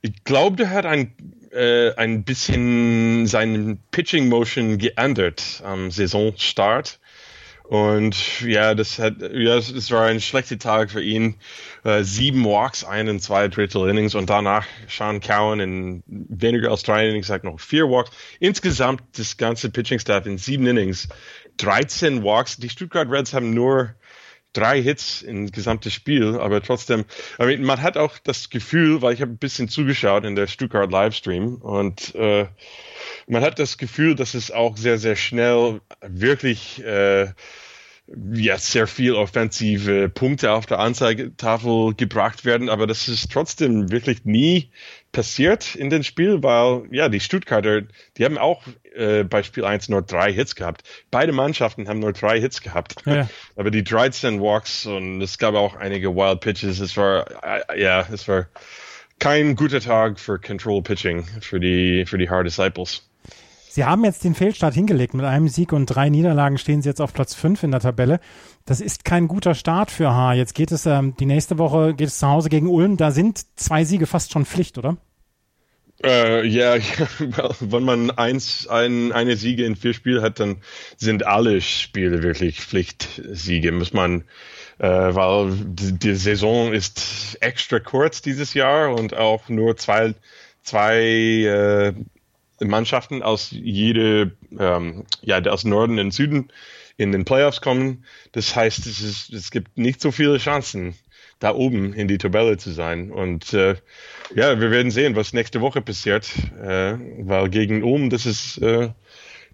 ich 0.00 0.24
glaube, 0.24 0.56
der 0.56 0.70
hat 0.70 0.86
ein, 0.86 1.14
äh, 1.52 1.94
ein 1.94 2.24
bisschen 2.24 3.26
seinen 3.26 3.80
Pitching 3.90 4.28
Motion 4.28 4.78
geändert 4.78 5.62
am 5.64 5.90
Saisonstart. 5.90 6.98
Und 7.64 8.42
ja, 8.42 8.74
das 8.74 8.98
hat, 8.98 9.14
ja, 9.32 9.56
es 9.56 9.90
war 9.90 10.04
ein 10.04 10.20
schlechter 10.20 10.58
Tag 10.58 10.90
für 10.90 11.02
ihn. 11.02 11.36
Äh, 11.84 12.02
sieben 12.02 12.44
Walks, 12.44 12.84
ein 12.84 13.08
und 13.08 13.20
zwei 13.20 13.48
Drittel 13.48 13.88
Innings 13.88 14.14
und 14.14 14.28
danach 14.28 14.66
Sean 14.88 15.20
Cowan 15.20 15.60
in 15.60 16.02
weniger 16.06 16.70
als 16.70 16.82
drei 16.82 17.08
Innings 17.08 17.28
sagt 17.28 17.44
noch 17.44 17.58
vier 17.58 17.88
Walks. 17.88 18.10
Insgesamt 18.40 19.02
das 19.16 19.36
ganze 19.38 19.70
Pitching 19.70 19.98
Staff 19.98 20.26
in 20.26 20.36
sieben 20.36 20.66
Innings 20.66 21.08
13 21.58 22.22
Walks. 22.22 22.56
Die 22.56 22.68
Stuttgart 22.68 23.08
Reds 23.10 23.32
haben 23.32 23.54
nur 23.54 23.94
drei 24.52 24.82
Hits 24.82 25.22
im 25.22 25.50
gesamten 25.50 25.90
Spiel, 25.90 26.38
aber 26.38 26.62
trotzdem, 26.62 27.04
I 27.40 27.44
mean, 27.44 27.62
man 27.62 27.80
hat 27.82 27.96
auch 27.96 28.18
das 28.18 28.50
Gefühl, 28.50 29.02
weil 29.02 29.14
ich 29.14 29.20
habe 29.20 29.32
ein 29.32 29.38
bisschen 29.38 29.68
zugeschaut 29.68 30.24
in 30.24 30.36
der 30.36 30.46
Stuttgart 30.46 30.90
Livestream 30.90 31.56
und 31.56 32.14
äh, 32.14 32.46
man 33.26 33.42
hat 33.42 33.58
das 33.58 33.78
Gefühl, 33.78 34.14
dass 34.14 34.34
es 34.34 34.50
auch 34.50 34.76
sehr, 34.76 34.98
sehr 34.98 35.16
schnell 35.16 35.80
wirklich 36.00 36.82
äh, 36.84 37.28
ja, 38.06 38.58
sehr 38.58 38.86
viel 38.86 39.14
offensive 39.14 40.08
Punkte 40.08 40.52
auf 40.52 40.66
der 40.66 40.80
Anzeigetafel 40.80 41.94
gebracht 41.94 42.44
werden, 42.44 42.68
aber 42.68 42.86
das 42.86 43.08
ist 43.08 43.30
trotzdem 43.30 43.90
wirklich 43.90 44.24
nie 44.24 44.70
passiert 45.12 45.74
in 45.74 45.88
dem 45.88 46.02
Spiel, 46.02 46.42
weil 46.42 46.84
ja, 46.90 47.08
die 47.08 47.20
Stuttgarter, 47.20 47.82
die 48.16 48.24
haben 48.24 48.38
auch 48.38 48.62
äh, 48.94 49.24
bei 49.24 49.42
Spiel 49.42 49.64
1 49.64 49.88
nur 49.88 50.02
drei 50.02 50.32
Hits 50.32 50.56
gehabt. 50.56 50.82
Beide 51.10 51.32
Mannschaften 51.32 51.88
haben 51.88 52.00
nur 52.00 52.12
drei 52.12 52.40
Hits 52.40 52.60
gehabt. 52.60 52.96
Ja. 53.06 53.28
Aber 53.56 53.70
die 53.70 53.84
13 53.84 54.40
Walks 54.40 54.86
und 54.86 55.20
es 55.20 55.38
gab 55.38 55.54
auch 55.54 55.76
einige 55.76 56.14
Wild 56.14 56.40
Pitches. 56.40 56.80
Es 56.80 56.96
war, 56.96 57.26
äh, 57.70 57.80
ja, 57.80 58.06
es 58.12 58.26
war 58.26 58.46
kein 59.18 59.54
guter 59.54 59.80
Tag 59.80 60.18
für 60.18 60.38
Control 60.38 60.82
Pitching 60.82 61.24
für 61.40 61.60
die, 61.60 62.04
für 62.06 62.18
die 62.18 62.28
Hard 62.28 62.46
Disciples. 62.46 63.08
Sie 63.74 63.86
haben 63.86 64.04
jetzt 64.04 64.22
den 64.22 64.34
Fehlstart 64.34 64.74
hingelegt. 64.74 65.14
Mit 65.14 65.24
einem 65.24 65.48
Sieg 65.48 65.72
und 65.72 65.86
drei 65.86 66.10
Niederlagen 66.10 66.58
stehen 66.58 66.82
Sie 66.82 66.90
jetzt 66.90 67.00
auf 67.00 67.14
Platz 67.14 67.32
5 67.32 67.62
in 67.62 67.70
der 67.70 67.80
Tabelle. 67.80 68.20
Das 68.66 68.82
ist 68.82 69.06
kein 69.06 69.28
guter 69.28 69.54
Start 69.54 69.90
für 69.90 70.12
H. 70.12 70.34
Jetzt 70.34 70.54
geht 70.54 70.72
es, 70.72 70.84
ähm, 70.84 71.16
die 71.18 71.24
nächste 71.24 71.56
Woche 71.56 71.94
geht 71.94 72.08
es 72.08 72.18
zu 72.18 72.28
Hause 72.28 72.50
gegen 72.50 72.66
Ulm. 72.66 72.98
Da 72.98 73.12
sind 73.12 73.40
zwei 73.56 73.84
Siege 73.84 74.06
fast 74.06 74.30
schon 74.30 74.44
Pflicht, 74.44 74.76
oder? 74.76 74.98
Äh, 76.04 76.46
ja, 76.46 76.76
wenn 77.60 77.82
man 77.82 78.10
eins, 78.10 78.66
ein, 78.66 79.10
eine 79.10 79.36
Siege 79.36 79.64
in 79.64 79.74
vier 79.74 79.94
Spielen 79.94 80.20
hat, 80.20 80.38
dann 80.38 80.58
sind 80.98 81.24
alle 81.24 81.62
Spiele 81.62 82.22
wirklich 82.22 82.60
Pflichtsiege, 82.60 83.72
muss 83.72 83.94
man, 83.94 84.24
äh, 84.80 84.86
weil 84.86 85.50
die, 85.50 85.98
die 85.98 86.14
Saison 86.14 86.74
ist 86.74 87.38
extra 87.40 87.78
kurz 87.78 88.20
dieses 88.20 88.52
Jahr 88.52 88.94
und 88.94 89.16
auch 89.16 89.48
nur 89.48 89.78
zwei, 89.78 90.14
zwei 90.62 90.98
äh, 90.98 91.94
Mannschaften 92.68 93.22
aus 93.22 93.50
jede, 93.50 94.32
ähm, 94.58 95.04
ja, 95.22 95.40
aus 95.44 95.64
Norden 95.64 95.98
und 95.98 96.12
Süden 96.12 96.50
in 96.96 97.12
den 97.12 97.24
Playoffs 97.24 97.60
kommen. 97.60 98.04
Das 98.32 98.54
heißt, 98.54 98.86
es, 98.86 99.00
ist, 99.00 99.32
es 99.32 99.50
gibt 99.50 99.78
nicht 99.78 100.00
so 100.00 100.12
viele 100.12 100.38
Chancen, 100.38 100.94
da 101.38 101.54
oben 101.54 101.92
in 101.92 102.08
die 102.08 102.18
Tabelle 102.18 102.56
zu 102.56 102.70
sein. 102.70 103.10
Und 103.10 103.52
äh, 103.52 103.76
ja, 104.34 104.60
wir 104.60 104.70
werden 104.70 104.90
sehen, 104.90 105.16
was 105.16 105.32
nächste 105.32 105.60
Woche 105.60 105.80
passiert, 105.80 106.30
äh, 106.62 106.94
weil 107.18 107.48
gegen 107.50 107.82
Ulm, 107.82 108.10
das 108.10 108.26
ist, 108.26 108.58
äh, 108.58 108.90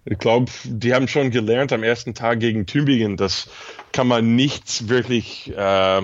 ich 0.05 0.17
glaube, 0.17 0.51
die 0.63 0.93
haben 0.93 1.07
schon 1.07 1.31
gelernt 1.31 1.73
am 1.73 1.83
ersten 1.83 2.13
Tag 2.13 2.39
gegen 2.39 2.65
Tübingen, 2.65 3.17
das 3.17 3.49
kann 3.91 4.07
man 4.07 4.35
nicht 4.35 4.87
wirklich 4.87 5.51
äh, 5.55 6.01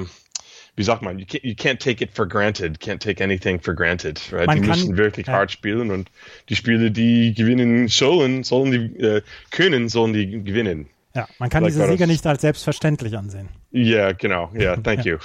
wie 0.76 0.84
sagt 0.84 1.02
man, 1.02 1.20
you 1.20 1.26
can't, 1.26 1.44
you 1.44 1.56
can't 1.56 1.80
take 1.80 2.04
it 2.04 2.12
for 2.14 2.28
granted, 2.28 2.80
can't 2.80 3.00
take 3.00 3.24
anything 3.24 3.60
for 3.60 3.74
granted. 3.74 4.22
Right? 4.32 4.48
Man 4.48 4.62
die 4.62 4.68
kann, 4.68 4.78
müssen 4.80 4.98
wirklich 4.98 5.28
ja. 5.28 5.34
hart 5.34 5.52
spielen 5.52 5.92
und 5.92 6.10
die 6.50 6.56
Spiele, 6.56 6.92
die 6.92 7.34
gewinnen 7.34 7.88
sollen, 7.88 8.44
sollen 8.44 8.72
die 8.72 9.00
äh, 9.00 9.22
können, 9.52 9.90
sollen 9.90 10.14
die 10.14 10.44
gewinnen. 10.44 10.88
Ja, 11.16 11.30
man 11.40 11.50
kann 11.50 11.64
like 11.64 11.72
diese 11.72 11.88
Sieger 11.88 12.08
nicht 12.08 12.28
als 12.28 12.42
selbstverständlich 12.42 13.18
ansehen. 13.18 13.48
Ja, 13.72 13.82
yeah, 13.82 14.12
genau. 14.12 14.50
Ja, 14.54 14.60
yeah, 14.60 14.76
thank 14.84 15.06
you. 15.06 15.18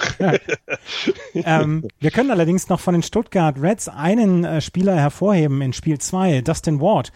ähm, 1.35 1.85
wir 1.99 2.11
können 2.11 2.31
allerdings 2.31 2.69
noch 2.69 2.79
von 2.79 2.93
den 2.93 3.03
Stuttgart 3.03 3.61
Reds 3.61 3.89
einen 3.89 4.45
äh, 4.45 4.61
Spieler 4.61 4.95
hervorheben 4.95 5.61
in 5.61 5.73
Spiel 5.73 5.99
2, 5.99 6.41
Dustin 6.41 6.79
Ward. 6.79 7.11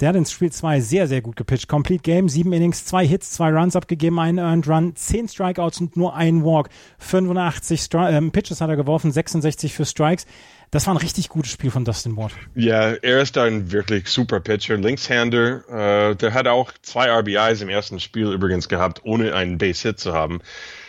Der 0.00 0.10
hat 0.10 0.16
ins 0.16 0.30
Spiel 0.30 0.52
2 0.52 0.80
sehr, 0.80 1.08
sehr 1.08 1.22
gut 1.22 1.36
gepitcht. 1.36 1.68
Complete 1.68 2.02
Game, 2.02 2.28
sieben 2.28 2.52
Innings, 2.52 2.84
zwei 2.84 3.06
Hits, 3.06 3.30
zwei 3.30 3.50
Runs 3.50 3.76
abgegeben, 3.76 4.18
einen 4.18 4.38
Earned 4.38 4.68
Run, 4.68 4.94
zehn 4.94 5.26
Strikeouts 5.26 5.80
und 5.80 5.96
nur 5.96 6.14
einen 6.14 6.44
Walk. 6.44 6.68
85 6.98 7.80
Stri 7.80 8.14
ähm, 8.14 8.30
Pitches 8.30 8.60
hat 8.60 8.68
er 8.68 8.76
geworfen, 8.76 9.10
66 9.10 9.72
für 9.72 9.86
Strikes. 9.86 10.26
Das 10.70 10.86
war 10.86 10.94
ein 10.94 10.98
richtig 10.98 11.30
gutes 11.30 11.52
Spiel 11.52 11.70
von 11.70 11.84
Dustin 11.84 12.16
Ward. 12.16 12.32
Ja, 12.54 12.92
er 12.92 13.22
ist 13.22 13.38
ein 13.38 13.72
wirklich 13.72 14.08
super 14.08 14.40
Pitcher, 14.40 14.76
Linkshander. 14.76 16.10
Äh, 16.10 16.16
der 16.16 16.34
hat 16.34 16.46
auch 16.46 16.72
zwei 16.82 17.08
RBIs 17.10 17.62
im 17.62 17.68
ersten 17.70 17.98
Spiel 18.00 18.32
übrigens 18.32 18.68
gehabt, 18.68 19.00
ohne 19.04 19.34
einen 19.34 19.56
Base-Hit 19.56 19.98
zu 19.98 20.12
haben. 20.12 20.40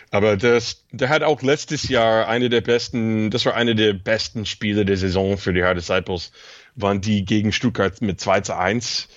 Aber 0.09 0.37
das, 0.37 0.83
der 0.91 1.09
hat 1.09 1.23
auch 1.23 1.41
letztes 1.41 1.89
Jahr 1.89 2.27
eine 2.27 2.49
der 2.49 2.61
besten, 2.61 3.29
das 3.29 3.45
war 3.45 3.55
eine 3.55 3.75
der 3.75 3.93
besten 3.93 4.45
Spiele 4.45 4.85
der 4.85 4.97
Saison 4.97 5.37
für 5.37 5.53
die 5.53 5.63
Hard 5.63 5.77
Disciples 5.77 6.31
waren 6.77 7.01
die 7.01 7.25
gegen 7.25 7.51
Stuttgart 7.51 8.01
mit 8.01 8.19
2 8.21 8.41
zu 8.41 8.57
1. 8.57 9.09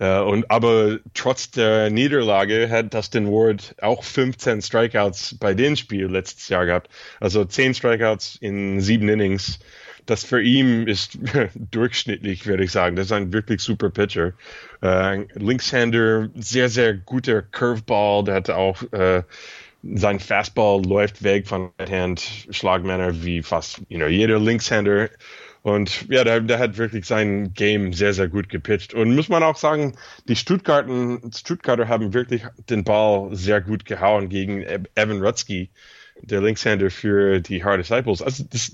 Uh, 0.00 0.22
und 0.22 0.48
aber 0.48 1.00
trotz 1.12 1.50
der 1.50 1.90
Niederlage 1.90 2.70
hat 2.70 2.94
Dustin 2.94 3.26
Ward 3.26 3.74
auch 3.82 4.04
15 4.04 4.62
Strikeouts 4.62 5.36
bei 5.40 5.54
dem 5.54 5.74
Spiel 5.74 6.06
letztes 6.06 6.48
Jahr 6.48 6.66
gehabt. 6.66 6.88
Also 7.18 7.44
10 7.44 7.74
Strikeouts 7.74 8.36
in 8.36 8.80
sieben 8.80 9.08
Innings. 9.08 9.58
Das 10.06 10.22
für 10.22 10.40
ihn 10.40 10.86
ist 10.86 11.18
durchschnittlich, 11.54 12.46
würde 12.46 12.62
ich 12.62 12.70
sagen. 12.70 12.94
Das 12.94 13.06
ist 13.06 13.12
ein 13.12 13.32
wirklich 13.32 13.60
super 13.60 13.90
Pitcher. 13.90 14.34
Uh, 14.84 15.24
Linkshänder, 15.34 16.28
sehr, 16.36 16.68
sehr 16.68 16.94
guter 16.94 17.42
Curveball. 17.42 18.22
Der 18.22 18.34
hat 18.36 18.50
auch 18.50 18.80
uh, 18.92 19.22
sein 19.82 20.20
Fastball 20.20 20.82
läuft 20.84 21.22
weg 21.22 21.46
von 21.46 21.70
Hand 21.78 22.46
Schlagmänner 22.50 23.24
wie 23.24 23.42
fast 23.42 23.80
you 23.88 23.98
know, 23.98 24.06
jeder 24.06 24.38
Linkshänder. 24.38 25.10
Und 25.62 26.06
ja, 26.08 26.24
der, 26.24 26.40
der 26.40 26.58
hat 26.58 26.78
wirklich 26.78 27.06
sein 27.06 27.52
Game 27.52 27.92
sehr, 27.92 28.14
sehr 28.14 28.28
gut 28.28 28.48
gepitcht. 28.48 28.94
Und 28.94 29.14
muss 29.14 29.28
man 29.28 29.42
auch 29.42 29.56
sagen, 29.56 29.96
die 30.28 30.36
Stuttgarten, 30.36 31.32
Stuttgarter 31.34 31.88
haben 31.88 32.14
wirklich 32.14 32.42
den 32.70 32.84
Ball 32.84 33.34
sehr 33.34 33.60
gut 33.60 33.84
gehauen 33.84 34.28
gegen 34.28 34.62
Evan 34.94 35.22
Rutsky, 35.22 35.70
der 36.22 36.40
Linkshänder 36.40 36.90
für 36.90 37.40
die 37.40 37.62
Hard 37.62 37.80
Disciples. 37.80 38.22
Also 38.22 38.44
das, 38.48 38.72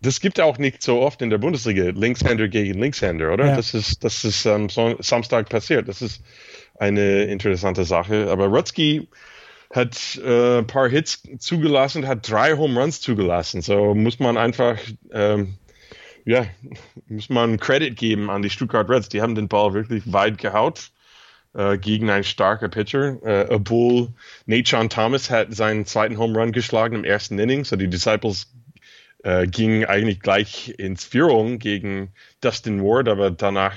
das 0.00 0.20
gibt 0.20 0.40
auch 0.40 0.58
nicht 0.58 0.82
so 0.82 1.00
oft 1.00 1.22
in 1.22 1.30
der 1.30 1.38
Bundesliga, 1.38 1.90
Linkshänder 1.90 2.48
gegen 2.48 2.78
Linkshänder, 2.78 3.32
oder? 3.32 3.46
Ja. 3.46 3.56
Das 3.56 3.74
ist, 3.74 4.04
das 4.04 4.24
ist 4.24 4.46
am 4.46 4.68
ähm, 4.76 4.96
Samstag 5.00 5.48
passiert. 5.48 5.88
Das 5.88 6.02
ist 6.02 6.22
eine 6.76 7.24
interessante 7.24 7.84
Sache. 7.84 8.28
Aber 8.30 8.46
Rutsky 8.46 9.08
hat 9.70 10.20
äh, 10.24 10.58
ein 10.58 10.66
paar 10.66 10.88
Hits 10.88 11.22
zugelassen, 11.38 12.06
hat 12.06 12.28
drei 12.28 12.56
Home 12.56 12.80
Runs 12.80 13.00
zugelassen. 13.00 13.60
So 13.60 13.94
muss 13.94 14.20
man 14.20 14.36
einfach 14.36 14.78
ähm, 15.12 15.58
ja, 16.24 16.46
muss 17.08 17.28
man 17.28 17.58
Credit 17.58 17.96
geben 17.96 18.30
an 18.30 18.42
die 18.42 18.50
Stuttgart 18.50 18.88
Reds. 18.88 19.08
Die 19.08 19.22
haben 19.22 19.34
den 19.34 19.48
Ball 19.48 19.74
wirklich 19.74 20.12
weit 20.12 20.38
gehaut 20.38 20.90
äh, 21.54 21.78
gegen 21.78 22.10
einen 22.10 22.24
starken 22.24 22.70
Pitcher. 22.70 23.22
Äh, 23.22 23.46
obwohl 23.50 24.08
Nate 24.46 24.88
Thomas 24.88 25.30
hat 25.30 25.54
seinen 25.54 25.86
zweiten 25.86 26.18
Home 26.18 26.38
Run 26.38 26.52
geschlagen 26.52 26.96
im 26.96 27.04
ersten 27.04 27.38
Inning. 27.38 27.64
So 27.64 27.76
die 27.76 27.88
Disciples 27.88 28.52
äh, 29.22 29.46
gingen 29.46 29.84
eigentlich 29.84 30.20
gleich 30.20 30.74
ins 30.78 31.04
Führung 31.04 31.58
gegen 31.58 32.12
Dustin 32.40 32.82
Ward, 32.82 33.08
aber 33.08 33.30
danach, 33.30 33.76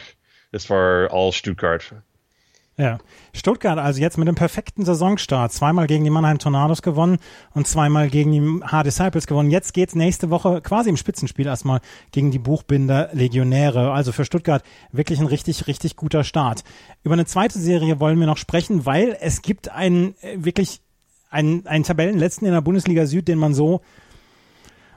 es 0.52 0.70
war 0.70 1.12
all 1.12 1.32
Stuttgart. 1.32 1.94
Ja, 2.80 3.00
Stuttgart 3.34 3.80
also 3.80 4.00
jetzt 4.00 4.20
mit 4.20 4.28
dem 4.28 4.36
perfekten 4.36 4.86
Saisonstart. 4.86 5.52
Zweimal 5.52 5.88
gegen 5.88 6.04
die 6.04 6.12
Mannheim 6.12 6.38
Tornados 6.38 6.84
gewonnen 6.84 7.18
und 7.56 7.68
zweimal 7.68 8.08
gegen 8.08 8.32
die 8.32 8.64
Hard 8.64 8.86
Disciples 8.86 9.26
gewonnen. 9.26 9.50
Jetzt 9.50 9.74
geht's 9.74 9.96
nächste 9.96 10.30
Woche 10.30 10.62
quasi 10.62 10.92
im 10.92 10.98
Spitzenspiel 10.98 11.48
erstmal 11.48 11.82
gegen 12.12 12.30
die 12.30 12.38
Buchbinder 12.38 13.10
Legionäre. 13.14 13.94
Also 13.94 14.12
für 14.12 14.26
Stuttgart 14.26 14.64
wirklich 14.92 15.20
ein 15.20 15.26
richtig, 15.26 15.66
richtig 15.66 15.96
guter 15.96 16.24
Start. 16.24 16.64
Über 17.04 17.14
eine 17.14 17.26
zweite 17.26 17.58
Serie 17.58 18.00
wollen 18.00 18.20
wir 18.20 18.28
noch 18.28 18.38
sprechen, 18.38 18.86
weil 18.86 19.18
es 19.22 19.42
gibt 19.42 19.72
einen 19.72 20.14
äh, 20.22 20.38
wirklich 20.38 20.82
einen, 21.32 21.66
einen 21.66 21.84
Tabellenletzten 21.84 22.46
in 22.46 22.54
der 22.54 22.62
Bundesliga 22.62 23.08
Süd, 23.08 23.28
den 23.28 23.40
man 23.40 23.56
so 23.56 23.82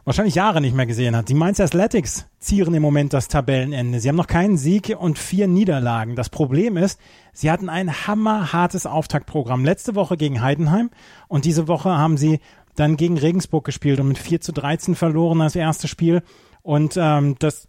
wahrscheinlich 0.05 0.35
Jahre 0.35 0.61
nicht 0.61 0.75
mehr 0.75 0.87
gesehen 0.87 1.17
hat. 1.17 1.29
Die 1.29 1.35
Mainz 1.35 1.61
Athletics 1.61 2.27
zieren 2.39 2.75
im 2.75 2.83
Moment 2.83 3.13
das 3.13 3.29
Tabellenende. 3.29 4.01
Sie 4.01 4.09
haben 4.09 4.17
noch 4.17 4.27
keinen 4.27 4.57
Sieg 4.57 4.97
und 4.99 5.19
vier 5.19 5.47
Niederlagen. 5.47 6.17
Das 6.17 6.29
Problem 6.29 6.77
ist, 6.77 7.01
sie 7.33 7.51
hatten 7.51 7.69
ein 7.69 8.07
hammerhartes 8.07 8.87
Auftaktprogramm. 8.87 9.65
Letzte 9.65 9.95
Woche 9.95 10.17
gegen 10.17 10.41
Heidenheim 10.41 10.91
und 11.29 11.45
diese 11.45 11.69
Woche 11.69 11.91
haben 11.91 12.17
sie 12.17 12.41
dann 12.77 12.97
gegen 12.97 13.19
Regensburg 13.19 13.65
gespielt 13.65 14.01
und 14.01 14.09
mit 14.09 14.19
4 14.19 14.41
zu 14.41 14.53
13 14.53 14.95
verloren 14.95 15.41
das 15.41 15.57
erste 15.57 15.89
Spiel. 15.89 16.23
Und 16.63 16.97
ähm, 16.97 17.37
das 17.39 17.69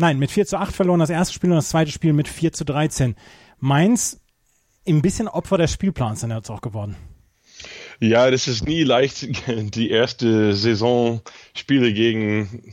Nein, 0.00 0.18
mit 0.18 0.30
4 0.30 0.46
zu 0.46 0.56
8 0.56 0.74
verloren 0.74 1.00
das 1.00 1.10
erste 1.10 1.34
Spiel 1.34 1.50
und 1.50 1.56
das 1.56 1.68
zweite 1.68 1.90
Spiel 1.90 2.14
mit 2.14 2.26
4 2.26 2.54
zu 2.54 2.64
13. 2.64 3.16
Mainz 3.58 4.18
ein 4.88 5.02
bisschen 5.02 5.28
Opfer 5.28 5.58
des 5.58 5.72
Spielplans 5.72 6.20
sind 6.20 6.30
jetzt 6.30 6.50
auch 6.50 6.62
geworden. 6.62 6.96
Ja, 8.00 8.30
das 8.30 8.48
ist 8.48 8.66
nie 8.66 8.82
leicht, 8.82 9.28
die 9.74 9.90
erste 9.90 10.54
Saison 10.54 11.20
Spiele 11.54 11.92
gegen 11.92 12.72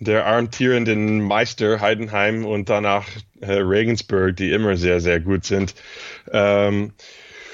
der 0.00 0.26
amtierenden 0.26 1.20
Meister 1.20 1.80
Heidenheim 1.80 2.44
und 2.44 2.68
danach 2.68 3.06
äh, 3.40 3.52
Regensburg, 3.52 4.36
die 4.36 4.50
immer 4.50 4.76
sehr, 4.76 5.00
sehr 5.00 5.20
gut 5.20 5.44
sind. 5.44 5.74
Ähm, 6.32 6.92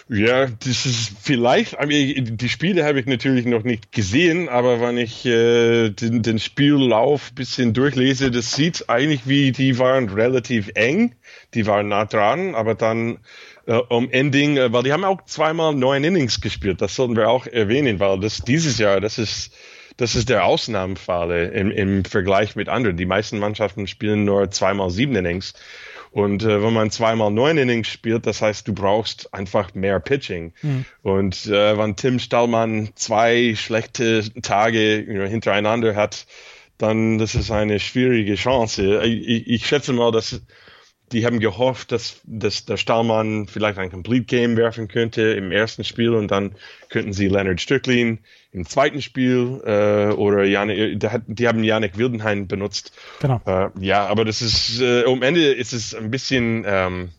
ja, 0.08 0.46
das 0.46 0.84
ist 0.84 1.12
vielleicht, 1.22 1.76
die 1.80 2.48
Spiele 2.50 2.84
habe 2.84 3.00
ich 3.00 3.06
natürlich 3.06 3.46
noch 3.46 3.64
nicht 3.64 3.90
gesehen, 3.92 4.50
aber 4.50 4.80
wenn 4.80 4.98
ich 4.98 5.24
äh, 5.24 5.88
den, 5.88 6.22
den 6.22 6.38
Spiellauf 6.38 7.32
bisschen 7.32 7.72
durchlese, 7.72 8.30
das 8.30 8.52
sieht 8.54 8.90
eigentlich 8.90 9.22
wie, 9.26 9.52
die 9.52 9.78
waren 9.78 10.10
relativ 10.10 10.70
eng, 10.74 11.14
die 11.54 11.66
waren 11.66 11.88
nah 11.88 12.04
dran, 12.04 12.54
aber 12.54 12.74
dann 12.74 13.18
äh, 13.66 13.74
um 13.74 14.10
Ending, 14.10 14.56
äh, 14.56 14.72
weil 14.72 14.82
die 14.82 14.92
haben 14.92 15.04
auch 15.04 15.24
zweimal 15.24 15.74
neun 15.74 16.04
Innings 16.04 16.40
gespielt. 16.40 16.80
Das 16.80 16.94
sollten 16.94 17.16
wir 17.16 17.28
auch 17.28 17.46
erwähnen, 17.46 18.00
weil 18.00 18.20
das 18.20 18.38
dieses 18.38 18.78
Jahr, 18.78 19.00
das 19.00 19.18
ist, 19.18 19.54
das 19.96 20.14
ist 20.16 20.28
der 20.28 20.44
Ausnahmefall 20.44 21.52
im, 21.54 21.70
im 21.70 22.04
Vergleich 22.04 22.56
mit 22.56 22.68
anderen. 22.68 22.96
Die 22.96 23.06
meisten 23.06 23.38
Mannschaften 23.38 23.86
spielen 23.86 24.24
nur 24.24 24.50
zweimal 24.50 24.90
sieben 24.90 25.14
Innings. 25.14 25.54
Und 26.10 26.44
äh, 26.44 26.62
wenn 26.62 26.72
man 26.72 26.92
zweimal 26.92 27.32
neun 27.32 27.58
Innings 27.58 27.88
spielt, 27.88 28.24
das 28.26 28.40
heißt, 28.40 28.68
du 28.68 28.72
brauchst 28.72 29.34
einfach 29.34 29.74
mehr 29.74 29.98
Pitching. 29.98 30.52
Mhm. 30.62 30.84
Und 31.02 31.46
äh, 31.46 31.76
wenn 31.76 31.96
Tim 31.96 32.20
Stallmann 32.20 32.90
zwei 32.94 33.54
schlechte 33.56 34.22
Tage 34.40 35.00
you 35.00 35.14
know, 35.14 35.24
hintereinander 35.24 35.96
hat, 35.96 36.26
dann 36.78 37.18
das 37.18 37.34
ist 37.34 37.50
eine 37.50 37.80
schwierige 37.80 38.36
Chance. 38.36 39.02
Ich, 39.04 39.48
ich 39.48 39.66
schätze 39.66 39.92
mal, 39.92 40.12
dass 40.12 40.40
die 41.14 41.24
haben 41.24 41.40
gehofft, 41.40 41.92
dass, 41.92 42.20
dass 42.24 42.64
der 42.64 42.76
Stallmann 42.76 43.46
vielleicht 43.46 43.78
ein 43.78 43.90
Complete 43.90 44.24
Game 44.24 44.56
werfen 44.56 44.88
könnte 44.88 45.22
im 45.22 45.52
ersten 45.52 45.84
Spiel 45.84 46.14
und 46.14 46.30
dann 46.30 46.56
könnten 46.88 47.12
sie 47.12 47.28
Leonard 47.28 47.60
Stücklin 47.60 48.18
im 48.52 48.66
zweiten 48.66 49.00
Spiel 49.00 49.62
äh, 49.64 50.12
oder 50.12 50.44
Janik, 50.44 51.00
die 51.26 51.48
haben 51.48 51.64
Janik 51.64 51.96
Wildenhain 51.96 52.48
benutzt. 52.48 52.92
Genau. 53.20 53.40
Äh, 53.46 53.68
ja, 53.80 54.06
aber 54.06 54.24
das 54.24 54.42
ist, 54.42 54.80
äh, 54.80 55.04
am 55.04 55.22
Ende 55.22 55.52
ist 55.52 55.72
es 55.72 55.94
ein 55.94 56.10
bisschen, 56.10 56.64
ähm, 56.66 57.10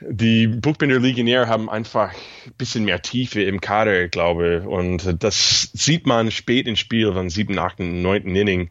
die 0.00 0.46
Buchbinder 0.46 0.98
Legionäre 0.98 1.48
haben 1.48 1.70
einfach 1.70 2.12
ein 2.12 2.52
bisschen 2.58 2.84
mehr 2.84 3.00
Tiefe 3.00 3.42
im 3.42 3.60
Kader, 3.60 4.08
glaube 4.08 4.58
ich. 4.58 4.66
Und 4.66 5.22
das 5.22 5.70
sieht 5.72 6.06
man 6.06 6.30
spät 6.30 6.66
im 6.66 6.76
Spiel, 6.76 7.12
von 7.12 7.30
siebten, 7.30 7.58
achten, 7.58 8.02
neunten 8.02 8.34
Inning, 8.36 8.70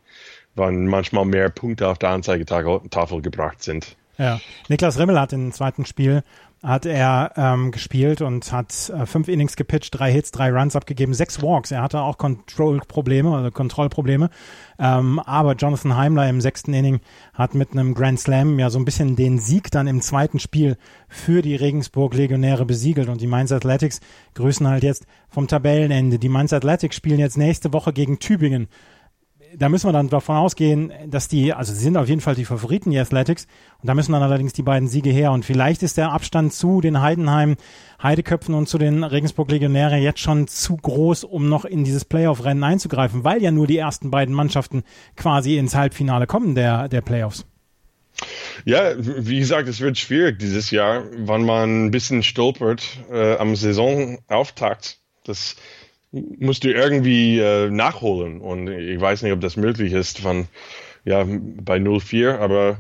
wann 0.54 0.86
manchmal 0.86 1.26
mehr 1.26 1.50
Punkte 1.50 1.88
auf 1.88 1.98
der 1.98 2.10
Anzeigetafel 2.10 3.22
gebracht 3.22 3.64
sind. 3.64 3.96
Ja, 4.18 4.40
Niklas 4.70 4.98
Rimmel 4.98 5.20
hat 5.20 5.34
im 5.34 5.52
zweiten 5.52 5.86
Spiel 5.86 6.24
hat 6.66 6.86
er 6.88 7.32
ähm, 7.38 7.72
gespielt 7.72 8.22
und 8.22 8.52
hat 8.52 8.90
äh, 8.90 9.06
fünf 9.06 9.28
Innings 9.28 9.56
gepitcht, 9.56 10.00
drei 10.00 10.12
Hits, 10.12 10.32
drei 10.32 10.52
Runs 10.52 10.76
abgegeben, 10.76 11.14
sechs 11.14 11.42
Walks. 11.42 11.70
Er 11.72 11.84
hatte 11.84 12.02
auch 12.02 12.18
Control-Probleme, 12.18 13.36
also 13.36 13.52
Kontrollprobleme. 13.52 14.32
Ähm, 14.80 15.20
aber 15.20 15.54
Jonathan 15.54 15.96
Heimler 15.96 16.28
im 16.28 16.42
sechsten 16.42 16.74
Inning 16.74 17.02
hat 17.34 17.54
mit 17.54 17.72
einem 17.72 17.94
Grand 17.94 18.20
Slam 18.20 18.58
ja 18.58 18.72
so 18.72 18.80
ein 18.80 18.86
bisschen 18.86 19.16
den 19.16 19.38
Sieg 19.38 19.70
dann 19.70 19.88
im 19.88 20.02
zweiten 20.02 20.40
Spiel 20.40 20.78
für 21.08 21.44
die 21.44 21.56
Regensburg-Legionäre 21.56 22.66
besiegelt. 22.66 23.10
Und 23.10 23.22
die 23.22 23.28
Mainz 23.28 23.52
Athletics 23.52 24.00
grüßen 24.34 24.68
halt 24.68 24.84
jetzt 24.84 25.06
vom 25.30 25.48
Tabellenende. 25.48 26.18
Die 26.18 26.30
Mainz 26.30 26.52
Athletics 26.52 26.96
spielen 26.96 27.20
jetzt 27.20 27.38
nächste 27.38 27.74
Woche 27.74 27.94
gegen 27.94 28.18
Tübingen 28.18 28.70
da 29.58 29.70
müssen 29.70 29.88
wir 29.88 29.94
dann 29.94 30.10
davon 30.10 30.38
ausgehen, 30.38 30.92
dass 31.08 31.28
die, 31.28 31.54
also 31.54 31.74
sie 31.74 31.80
sind 31.80 31.98
auf 31.98 32.08
jeden 32.08 32.22
Fall 32.22 32.36
die 32.36 32.46
Favoriten, 32.46 32.92
die 32.92 33.00
Athletics. 33.00 33.48
Und 33.82 33.88
da 33.88 33.94
müssen 33.94 34.12
dann 34.12 34.24
allerdings 34.24 34.54
die 34.54 34.64
beiden 34.64 34.88
Siege 34.88 35.10
her. 35.10 35.32
Und 35.32 35.46
vielleicht 35.46 35.84
ist 35.84 35.98
der 35.98 36.12
Abstand 36.12 36.54
zu 36.54 36.82
den 36.82 37.02
Heidenheim 37.02 37.56
Heideköpfen 38.02 38.54
und 38.54 38.68
zu 38.68 38.78
den 38.78 39.04
Regensburg 39.04 39.50
Legionäre 39.50 39.98
jetzt 39.98 40.20
schon 40.20 40.48
zu 40.48 40.78
groß, 40.78 41.24
um 41.24 41.50
noch 41.50 41.66
in 41.66 41.84
dieses 41.84 42.06
Playoff-Rennen 42.06 42.64
einzugreifen, 42.64 43.24
weil 43.24 43.42
ja 43.42 43.52
nur 43.52 43.68
die 43.68 43.78
ersten 43.78 44.12
beiden 44.12 44.36
Mannschaften 44.36 44.84
quasi 45.16 45.58
ins 45.58 45.76
Halbfinale 45.76 46.28
kommen 46.28 46.56
der, 46.56 46.88
der 46.90 47.02
Playoffs. 47.02 47.46
Ja, 48.64 48.94
wie 48.98 49.40
gesagt, 49.40 49.68
es 49.68 49.82
wird 49.82 49.98
schwierig 49.98 50.40
dieses 50.40 50.72
Jahr, 50.72 51.04
wann 51.18 51.46
man 51.46 51.86
ein 51.86 51.92
bisschen 51.92 52.24
stolpert 52.24 52.84
äh, 53.12 53.36
am 53.36 53.56
Saisonauftakt. 53.56 55.00
Das 55.26 55.56
musst 56.40 56.64
du 56.64 56.72
irgendwie 56.72 57.40
äh, 57.40 57.70
nachholen. 57.70 58.42
Und 58.42 58.68
ich 58.68 59.00
weiß 59.00 59.24
nicht, 59.24 59.34
ob 59.34 59.42
das 59.42 59.58
möglich 59.58 59.94
ist 59.94 60.20
von, 60.20 60.48
ja, 61.04 61.26
bei 61.28 61.80
04, 61.80 62.40
aber 62.40 62.80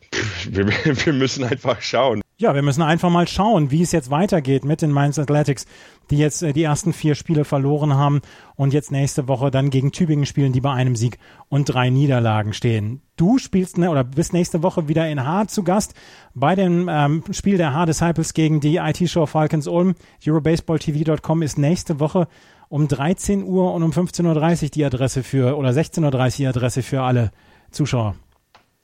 wir, 0.50 0.66
wir 0.68 1.12
müssen 1.12 1.44
einfach 1.44 1.80
schauen. 1.80 2.22
Ja, 2.38 2.54
wir 2.54 2.60
müssen 2.60 2.82
einfach 2.82 3.08
mal 3.08 3.26
schauen, 3.26 3.70
wie 3.70 3.80
es 3.80 3.92
jetzt 3.92 4.10
weitergeht 4.10 4.62
mit 4.62 4.82
den 4.82 4.92
Mainz 4.92 5.18
Athletics, 5.18 5.64
die 6.10 6.18
jetzt 6.18 6.42
äh, 6.42 6.52
die 6.52 6.64
ersten 6.64 6.92
vier 6.92 7.14
Spiele 7.14 7.46
verloren 7.46 7.94
haben 7.94 8.20
und 8.56 8.74
jetzt 8.74 8.92
nächste 8.92 9.26
Woche 9.26 9.50
dann 9.50 9.70
gegen 9.70 9.90
Tübingen 9.90 10.26
spielen, 10.26 10.52
die 10.52 10.60
bei 10.60 10.70
einem 10.70 10.96
Sieg 10.96 11.18
und 11.48 11.64
drei 11.64 11.88
Niederlagen 11.88 12.52
stehen. 12.52 13.00
Du 13.16 13.38
spielst 13.38 13.78
ne, 13.78 13.90
oder 13.90 14.04
bist 14.04 14.34
nächste 14.34 14.62
Woche 14.62 14.86
wieder 14.86 15.08
in 15.08 15.24
Haar 15.24 15.48
zu 15.48 15.62
Gast 15.62 15.94
bei 16.34 16.54
dem 16.54 16.90
ähm, 16.90 17.24
Spiel 17.30 17.56
der 17.56 17.72
Haar 17.72 17.86
Disciples 17.86 18.34
gegen 18.34 18.60
die 18.60 18.76
IT-Show 18.76 19.24
Falcons 19.24 19.66
Ulm. 19.66 19.94
EuroBaseballTV.com 20.26 21.40
ist 21.40 21.56
nächste 21.56 22.00
Woche 22.00 22.28
um 22.68 22.88
13 22.88 23.44
Uhr 23.44 23.72
und 23.72 23.82
um 23.82 23.90
15.30 23.92 24.62
Uhr 24.64 24.68
die 24.70 24.84
Adresse 24.84 25.22
für, 25.22 25.56
oder 25.56 25.70
16.30 25.70 26.04
Uhr 26.04 26.30
die 26.30 26.46
Adresse 26.46 26.82
für 26.82 27.02
alle 27.02 27.30
Zuschauer. 27.70 28.16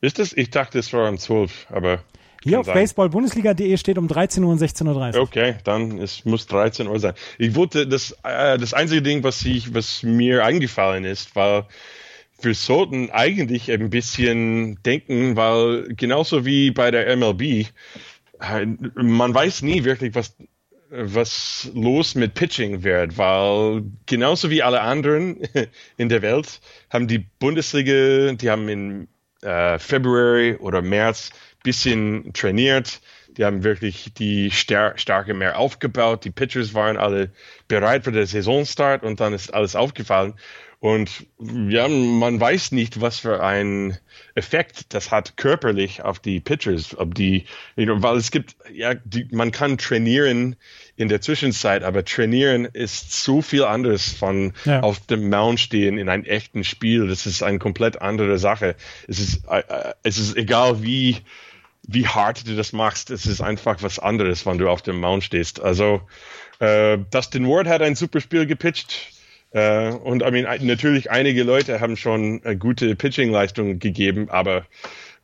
Ist 0.01 0.19
es? 0.19 0.37
Ich 0.37 0.51
dachte, 0.51 0.79
es 0.79 0.93
war 0.93 1.09
um 1.09 1.19
12, 1.19 1.69
aber. 1.71 2.03
Hier 2.43 2.59
auf 2.59 2.67
baseballbundesliga.de 2.67 3.77
steht 3.77 3.99
um 3.99 4.09
13 4.09 4.43
Uhr 4.43 4.51
und 4.51 4.61
16.30 4.61 5.15
Uhr. 5.15 5.23
Okay, 5.23 5.55
dann 5.63 5.99
es 5.99 6.25
muss 6.25 6.47
13 6.49 6.89
Uhr 6.89 6.99
sein. 6.99 7.15
Ich 7.39 7.55
wollte, 7.55 7.87
das, 7.87 8.17
äh, 8.25 8.59
das 8.59 8.75
einzige 8.75 9.01
Ding, 9.01 9.23
was, 9.23 9.45
ich, 9.45 9.73
was 9.75 10.03
mir 10.03 10.45
eingefallen 10.45 11.05
ist, 11.05 11.37
weil 11.37 11.67
wir 12.41 12.55
sollten 12.55 13.11
eigentlich 13.11 13.71
ein 13.71 13.91
bisschen 13.91 14.83
denken, 14.83 15.37
weil 15.37 15.95
genauso 15.95 16.45
wie 16.45 16.73
bei 16.73 16.91
der 16.91 17.17
MLB, 17.17 17.43
äh, 17.43 18.67
man 18.97 19.33
weiß 19.33 19.63
nie 19.63 19.85
wirklich, 19.85 20.17
was 20.17 20.35
was 20.93 21.71
los 21.75 22.15
mit 22.15 22.35
Pitching 22.35 22.83
wird, 22.83 23.17
weil 23.17 23.83
genauso 24.07 24.51
wie 24.51 24.63
alle 24.63 24.83
anderen 24.83 25.41
in 25.97 26.09
der 26.09 26.21
Welt 26.23 26.61
haben 26.91 27.09
die 27.09 27.19
Bundesliga, 27.19 28.33
die 28.33 28.51
haben 28.51 28.69
in 28.69 29.09
äh, 29.43 29.79
Februar 29.79 30.61
oder 30.61 30.83
März 30.83 31.31
bisschen 31.63 32.33
trainiert, 32.35 33.01
die 33.37 33.45
haben 33.45 33.65
wirklich 33.65 34.13
die 34.15 34.51
Star 34.51 34.99
Starke 34.99 35.33
mehr 35.33 35.59
aufgebaut, 35.59 36.25
die 36.25 36.31
Pitchers 36.31 36.75
waren 36.75 36.99
alle 36.99 37.31
bereit 37.69 38.05
für 38.05 38.13
den 38.13 38.27
Saisonstart 38.27 39.03
und 39.03 39.21
dann 39.21 39.33
ist 39.33 39.55
alles 39.55 39.75
aufgefallen 39.75 40.35
und 40.83 41.27
ja, 41.39 41.87
man 41.87 42.41
weiß 42.41 42.73
nicht, 42.73 43.01
was 43.01 43.21
für 43.21 43.41
ein 43.41 43.99
Effekt 44.35 44.93
das 44.93 45.13
hat 45.13 45.37
körperlich 45.37 46.03
auf 46.03 46.19
die 46.19 46.41
Pitchers, 46.41 46.99
ob 46.99 47.15
die, 47.15 47.45
you 47.77 47.85
know, 47.85 48.03
weil 48.03 48.17
es 48.17 48.33
gibt, 48.33 48.57
ja, 48.73 48.95
die, 48.95 49.29
man 49.31 49.53
kann 49.53 49.79
trainieren 49.79 50.57
in 50.97 51.09
der 51.09 51.21
Zwischenzeit, 51.21 51.85
aber 51.85 52.05
trainieren 52.05 52.65
ist 52.65 53.13
so 53.23 53.43
viel 53.43 53.63
anderes 53.63 54.13
von 54.13 54.55
ja. 54.65 54.81
auf 54.81 54.99
dem 55.07 55.31
Mount 55.31 55.61
stehen 55.61 55.99
in 55.99 56.09
einem 56.09 56.25
echten 56.25 56.65
Spiel. 56.65 57.07
Das 57.07 57.27
ist 57.27 57.45
eine 57.45 57.61
komplett 57.61 58.03
andere 58.03 58.41
Sache. 58.41 58.75
Es 59.07 59.21
ist, 59.21 59.45
äh, 59.49 59.61
äh, 59.61 59.95
es 60.03 60.19
ist 60.19 60.37
egal 60.37 60.83
wie, 60.83 61.19
wie 61.87 62.09
hart 62.09 62.49
du 62.49 62.57
das 62.57 62.73
machst. 62.73 63.11
Es 63.11 63.25
ist 63.27 63.41
einfach 63.41 63.85
was 63.85 64.01
anderes, 64.01 64.47
wenn 64.47 64.59
du 64.59 64.69
auf 64.69 64.83
dem 64.83 64.99
Mount 64.99 65.23
stehst. 65.23 65.61
Also, 65.61 66.03
äh, 66.59 66.99
Dustin 67.13 67.47
Ward 67.47 67.69
hat 67.69 67.83
ein 67.83 67.95
super 67.95 68.21
Spiel 68.21 68.47
gepitcht 68.47 69.13
äh, 69.53 69.93
und 69.93 70.23
I 70.23 70.31
mean, 70.31 70.47
natürlich 70.67 71.11
einige 71.11 71.43
Leute 71.43 71.81
haben 71.81 71.97
schon 71.97 72.43
äh, 72.45 72.57
gute 72.57 72.97
Pitching-Leistungen 72.97 73.79
gegeben, 73.79 74.31
aber 74.31 74.67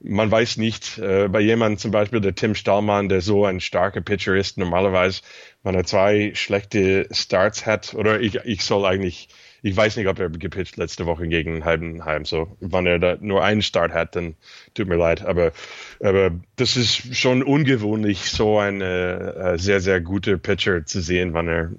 man 0.00 0.30
weiß 0.30 0.58
nicht, 0.58 0.98
äh, 0.98 1.28
bei 1.28 1.40
jemandem 1.40 1.78
zum 1.78 1.90
Beispiel 1.90 2.20
der 2.20 2.34
Tim 2.34 2.54
Stallmann, 2.54 3.08
der 3.08 3.20
so 3.20 3.44
ein 3.44 3.60
starker 3.60 4.00
Pitcher 4.00 4.36
ist, 4.36 4.58
normalerweise, 4.58 5.22
wenn 5.62 5.74
er 5.74 5.84
zwei 5.84 6.32
schlechte 6.34 7.08
Starts 7.10 7.66
hat, 7.66 7.94
oder 7.94 8.20
ich, 8.20 8.36
ich 8.44 8.62
soll 8.62 8.84
eigentlich, 8.84 9.28
ich 9.62 9.76
weiß 9.76 9.96
nicht, 9.96 10.06
ob 10.06 10.20
er 10.20 10.30
gepitcht 10.30 10.76
letzte 10.76 11.06
Woche 11.06 11.26
gegen 11.26 11.64
Heidenheim, 11.64 12.24
so, 12.24 12.56
wenn 12.60 12.86
er 12.86 12.98
da 13.00 13.16
nur 13.20 13.42
einen 13.42 13.62
Start 13.62 13.92
hat, 13.92 14.14
dann 14.14 14.36
tut 14.74 14.86
mir 14.86 14.96
leid, 14.96 15.24
aber, 15.24 15.52
aber 16.00 16.30
das 16.56 16.76
ist 16.76 17.16
schon 17.16 17.42
ungewöhnlich, 17.42 18.30
so 18.30 18.58
ein 18.58 18.80
äh, 18.80 19.58
sehr, 19.58 19.80
sehr 19.80 20.00
guter 20.00 20.36
Pitcher 20.36 20.86
zu 20.86 21.00
sehen, 21.00 21.34
wenn 21.34 21.48
er 21.48 21.72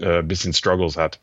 äh, 0.00 0.18
ein 0.20 0.28
bisschen 0.28 0.52
Struggles 0.52 0.96
hat. 0.96 1.18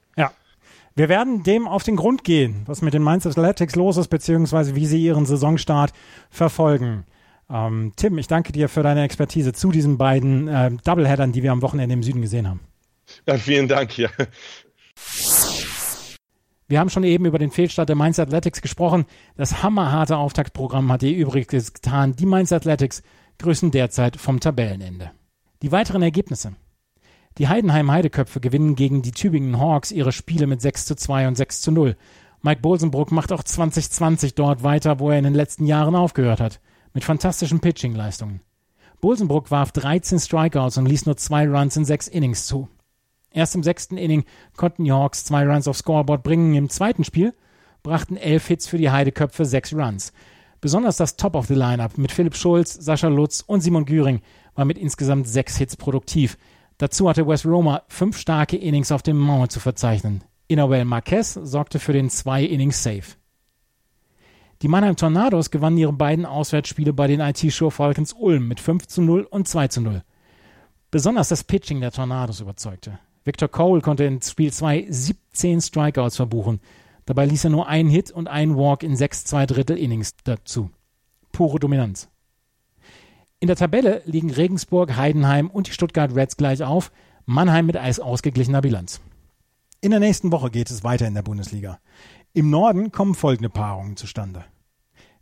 Wir 0.97 1.10
werden 1.10 1.43
dem 1.43 1.67
auf 1.67 1.84
den 1.84 1.97
Grund 1.97 2.23
gehen, 2.23 2.63
was 2.67 2.81
mit 2.81 2.93
den 2.93 3.03
Mainz 3.03 3.27
Athletics 3.27 3.75
los 3.75 3.97
ist, 3.97 4.08
beziehungsweise 4.08 4.75
wie 4.75 4.86
sie 4.86 5.03
ihren 5.03 5.25
Saisonstart 5.25 5.91
verfolgen. 6.29 7.03
Ähm, 7.49 7.91
Tim, 7.97 8.17
ich 8.17 8.27
danke 8.27 8.53
dir 8.53 8.69
für 8.69 8.81
deine 8.81 9.03
Expertise 9.03 9.51
zu 9.51 9.71
diesen 9.71 9.97
beiden 9.97 10.47
äh, 10.47 10.71
Doubleheadern, 10.86 11.34
die 11.34 11.43
wir 11.43 11.51
am 11.51 11.62
Wochenende 11.62 11.93
im 11.93 12.01
Süden 12.01 12.21
gesehen 12.21 12.47
haben. 12.47 12.62
Ja, 13.27 13.38
vielen 13.38 13.67
Dank, 13.67 13.97
ja. 13.97 14.10
Wir 16.67 16.79
haben 16.79 16.89
schon 16.89 17.03
eben 17.03 17.25
über 17.25 17.39
den 17.39 17.51
Fehlstart 17.51 17.89
der 17.89 17.97
Mainz 17.97 18.17
Athletics 18.17 18.62
gesprochen. 18.62 19.05
Das 19.36 19.62
hammerharte 19.62 20.15
Auftaktprogramm 20.15 20.89
hat 20.93 21.03
ihr 21.03 21.15
übrigens 21.15 21.73
getan. 21.73 22.15
Die 22.15 22.25
Mainz 22.25 22.53
Athletics 22.53 23.03
grüßen 23.38 23.69
derzeit 23.69 24.15
vom 24.15 24.39
Tabellenende. 24.39 25.12
Die 25.62 25.73
weiteren 25.73 26.01
Ergebnisse. 26.01 26.55
Die 27.37 27.49
Heidenheim 27.49 27.91
Heideköpfe 27.91 28.39
gewinnen 28.39 28.75
gegen 28.75 29.01
die 29.01 29.11
Tübingen 29.11 29.59
Hawks 29.59 29.91
ihre 29.91 30.13
Spiele 30.13 30.47
mit 30.47 30.61
6 30.61 30.85
zu 30.85 30.95
2 30.95 31.27
und 31.27 31.35
6 31.35 31.59
zu 31.59 31.71
0. 31.71 31.97
Mike 32.41 32.61
Bolsenbrook 32.61 33.11
macht 33.11 33.33
auch 33.33 33.43
2020 33.43 34.35
dort 34.35 34.63
weiter, 34.63 34.99
wo 34.99 35.11
er 35.11 35.17
in 35.17 35.25
den 35.25 35.33
letzten 35.33 35.65
Jahren 35.65 35.95
aufgehört 35.95 36.39
hat, 36.39 36.61
mit 36.93 37.03
fantastischen 37.03 37.59
Pitching-Leistungen. 37.59 38.39
Bolsenbrook 39.01 39.51
warf 39.51 39.73
13 39.73 40.19
Strikeouts 40.19 40.77
und 40.77 40.85
ließ 40.85 41.07
nur 41.07 41.17
zwei 41.17 41.45
Runs 41.45 41.75
in 41.75 41.83
sechs 41.83 42.07
Innings 42.07 42.45
zu. 42.45 42.69
Erst 43.31 43.53
im 43.55 43.63
sechsten 43.63 43.97
Inning 43.97 44.23
konnten 44.55 44.85
die 44.85 44.93
Hawks 44.93 45.25
zwei 45.25 45.45
Runs 45.45 45.67
aufs 45.67 45.79
Scoreboard 45.79 46.23
bringen. 46.23 46.55
Im 46.55 46.69
zweiten 46.69 47.03
Spiel 47.03 47.33
brachten 47.83 48.15
elf 48.15 48.47
Hits 48.47 48.65
für 48.65 48.77
die 48.77 48.91
Heideköpfe 48.91 49.43
sechs 49.43 49.73
Runs. 49.73 50.13
Besonders 50.61 50.95
das 50.95 51.17
Top 51.17 51.35
of 51.35 51.47
the 51.47 51.53
Lineup 51.53 51.97
mit 51.97 52.13
Philipp 52.13 52.37
Schulz, 52.37 52.73
Sascha 52.73 53.09
Lutz 53.09 53.43
und 53.45 53.59
Simon 53.59 53.83
Güring 53.83 54.21
war 54.55 54.63
mit 54.63 54.77
insgesamt 54.77 55.27
sechs 55.27 55.57
Hits 55.57 55.75
produktiv. 55.75 56.37
Dazu 56.77 57.09
hatte 57.09 57.27
Wes 57.27 57.45
Roma 57.45 57.83
fünf 57.88 58.17
starke 58.17 58.57
Innings 58.57 58.91
auf 58.91 59.01
dem 59.01 59.17
Mauer 59.17 59.49
zu 59.49 59.59
verzeichnen. 59.59 60.23
Inawel 60.47 60.85
Marquez 60.85 61.33
sorgte 61.33 61.79
für 61.79 61.93
den 61.93 62.09
zwei 62.09 62.43
Innings 62.43 62.83
Save. 62.83 63.15
Die 64.61 64.67
Mannheim 64.67 64.95
Tornados 64.95 65.51
gewannen 65.51 65.77
ihre 65.77 65.93
beiden 65.93 66.25
Auswärtsspiele 66.25 66.93
bei 66.93 67.07
den 67.07 67.19
IT-Show 67.19 67.69
Falcons 67.69 68.13
Ulm 68.13 68.47
mit 68.47 68.59
5 68.59 68.88
zu 68.88 69.01
0 69.01 69.23
und 69.23 69.47
2 69.47 69.67
zu 69.67 69.81
0. 69.81 70.03
Besonders 70.91 71.29
das 71.29 71.43
Pitching 71.43 71.81
der 71.81 71.91
Tornados 71.91 72.39
überzeugte. 72.39 72.99
Victor 73.25 73.49
Cole 73.49 73.81
konnte 73.81 74.05
in 74.05 74.21
Spiel 74.21 74.53
2 74.53 74.85
17 74.89 75.61
Strikeouts 75.61 76.15
verbuchen. 76.15 76.61
Dabei 77.05 77.25
ließ 77.25 77.45
er 77.45 77.49
nur 77.49 77.67
einen 77.67 77.89
Hit 77.89 78.11
und 78.11 78.27
einen 78.27 78.55
Walk 78.55 78.83
in 78.83 78.95
sechs 78.95 79.25
zwei 79.25 79.45
Drittel 79.45 79.77
Innings 79.77 80.15
dazu. 80.23 80.69
Pure 81.31 81.59
Dominanz. 81.59 82.09
In 83.45 83.47
der 83.47 83.58
Tabelle 83.58 84.01
liegen 84.05 84.31
Regensburg, 84.31 84.95
Heidenheim 84.95 85.51
und 85.51 85.67
die 85.67 85.71
Stuttgart 85.71 86.15
Reds 86.15 86.36
gleich 86.36 86.63
auf, 86.63 86.91
Mannheim 87.27 87.67
mit 87.67 87.77
Eis 87.77 87.99
ausgeglichener 87.99 88.62
Bilanz. 88.62 89.01
In 89.81 89.91
der 89.91 89.99
nächsten 89.99 90.31
Woche 90.31 90.49
geht 90.49 90.71
es 90.71 90.84
weiter 90.84 91.05
in 91.05 91.13
der 91.13 91.21
Bundesliga. 91.21 91.77
Im 92.34 92.49
Norden 92.49 92.91
kommen 92.91 93.13
folgende 93.13 93.51
Paarungen 93.51 93.97
zustande. 93.97 94.45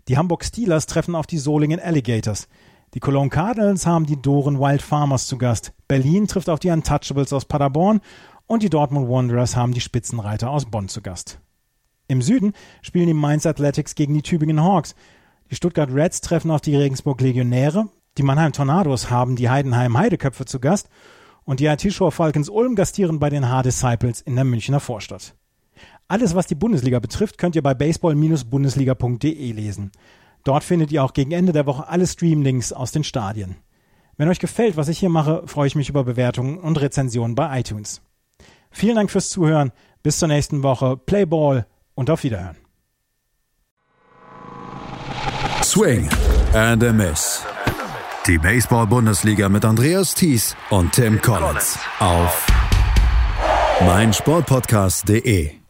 Die 0.07 0.17
Hamburg 0.17 0.45
Steelers 0.45 0.85
treffen 0.85 1.15
auf 1.15 1.27
die 1.27 1.37
Solingen 1.37 1.81
Alligators. 1.81 2.47
Die 2.93 3.01
Cologne 3.01 3.29
Cardinals 3.29 3.85
haben 3.85 4.05
die 4.05 4.21
Doren 4.21 4.57
Wild 4.57 4.81
Farmers 4.81 5.27
zu 5.27 5.37
Gast. 5.37 5.73
Berlin 5.89 6.25
trifft 6.25 6.47
auf 6.47 6.59
die 6.59 6.69
Untouchables 6.69 7.33
aus 7.33 7.43
Paderborn 7.43 7.99
und 8.47 8.63
die 8.63 8.69
Dortmund 8.69 9.09
Wanderers 9.09 9.57
haben 9.57 9.73
die 9.73 9.81
Spitzenreiter 9.81 10.49
aus 10.49 10.63
Bonn 10.63 10.87
zu 10.87 11.01
Gast. 11.01 11.41
Im 12.07 12.21
Süden 12.21 12.53
spielen 12.83 13.07
die 13.07 13.13
Mainz 13.13 13.45
Athletics 13.45 13.95
gegen 13.95 14.13
die 14.13 14.21
Tübingen 14.21 14.63
Hawks. 14.63 14.95
Die 15.51 15.55
Stuttgart 15.55 15.93
Reds 15.93 16.21
treffen 16.21 16.51
auf 16.51 16.61
die 16.61 16.77
Regensburg 16.77 17.19
Legionäre. 17.19 17.89
Die 18.17 18.23
Mannheim 18.23 18.53
Tornados 18.53 19.09
haben 19.09 19.35
die 19.35 19.49
Heidenheim 19.49 19.97
Heideköpfe 19.97 20.45
zu 20.45 20.59
Gast. 20.59 20.89
Und 21.45 21.59
die 21.59 21.65
IT-Show 21.65 22.11
Falcons 22.11 22.47
Ulm 22.47 22.75
gastieren 22.75 23.19
bei 23.19 23.29
den 23.29 23.49
H-Disciples 23.49 24.21
in 24.21 24.35
der 24.35 24.45
Münchner 24.45 24.79
Vorstadt. 24.79 25.35
Alles, 26.07 26.35
was 26.35 26.47
die 26.47 26.55
Bundesliga 26.55 26.99
betrifft, 26.99 27.37
könnt 27.37 27.55
ihr 27.55 27.63
bei 27.63 27.73
baseball-bundesliga.de 27.73 29.51
lesen. 29.51 29.91
Dort 30.43 30.63
findet 30.63 30.91
ihr 30.91 31.03
auch 31.03 31.13
gegen 31.13 31.31
Ende 31.31 31.51
der 31.51 31.65
Woche 31.65 31.87
alle 31.87 32.07
Streamlinks 32.07 32.71
aus 32.71 32.91
den 32.91 33.03
Stadien. 33.03 33.55
Wenn 34.15 34.29
euch 34.29 34.39
gefällt, 34.39 34.77
was 34.77 34.89
ich 34.89 34.99
hier 34.99 35.09
mache, 35.09 35.43
freue 35.47 35.67
ich 35.67 35.75
mich 35.75 35.89
über 35.89 36.03
Bewertungen 36.03 36.59
und 36.59 36.79
Rezensionen 36.79 37.35
bei 37.35 37.59
iTunes. 37.59 38.01
Vielen 38.69 38.95
Dank 38.95 39.11
fürs 39.11 39.29
Zuhören. 39.29 39.71
Bis 40.01 40.19
zur 40.19 40.27
nächsten 40.27 40.63
Woche. 40.63 40.97
Play 40.97 41.25
Ball 41.25 41.65
und 41.95 42.09
auf 42.09 42.23
Wiederhören. 42.23 42.57
Swing 45.63 46.09
and 46.53 46.83
a 46.83 46.91
Miss. 46.91 47.45
Die 48.27 48.37
Baseball-Bundesliga 48.37 49.49
mit 49.49 49.65
Andreas 49.65 50.15
Thies 50.15 50.55
und 50.69 50.93
Tim 50.93 51.21
Collins 51.21 51.77
auf 51.99 52.47
meinsportpodcast.de. 53.85 55.62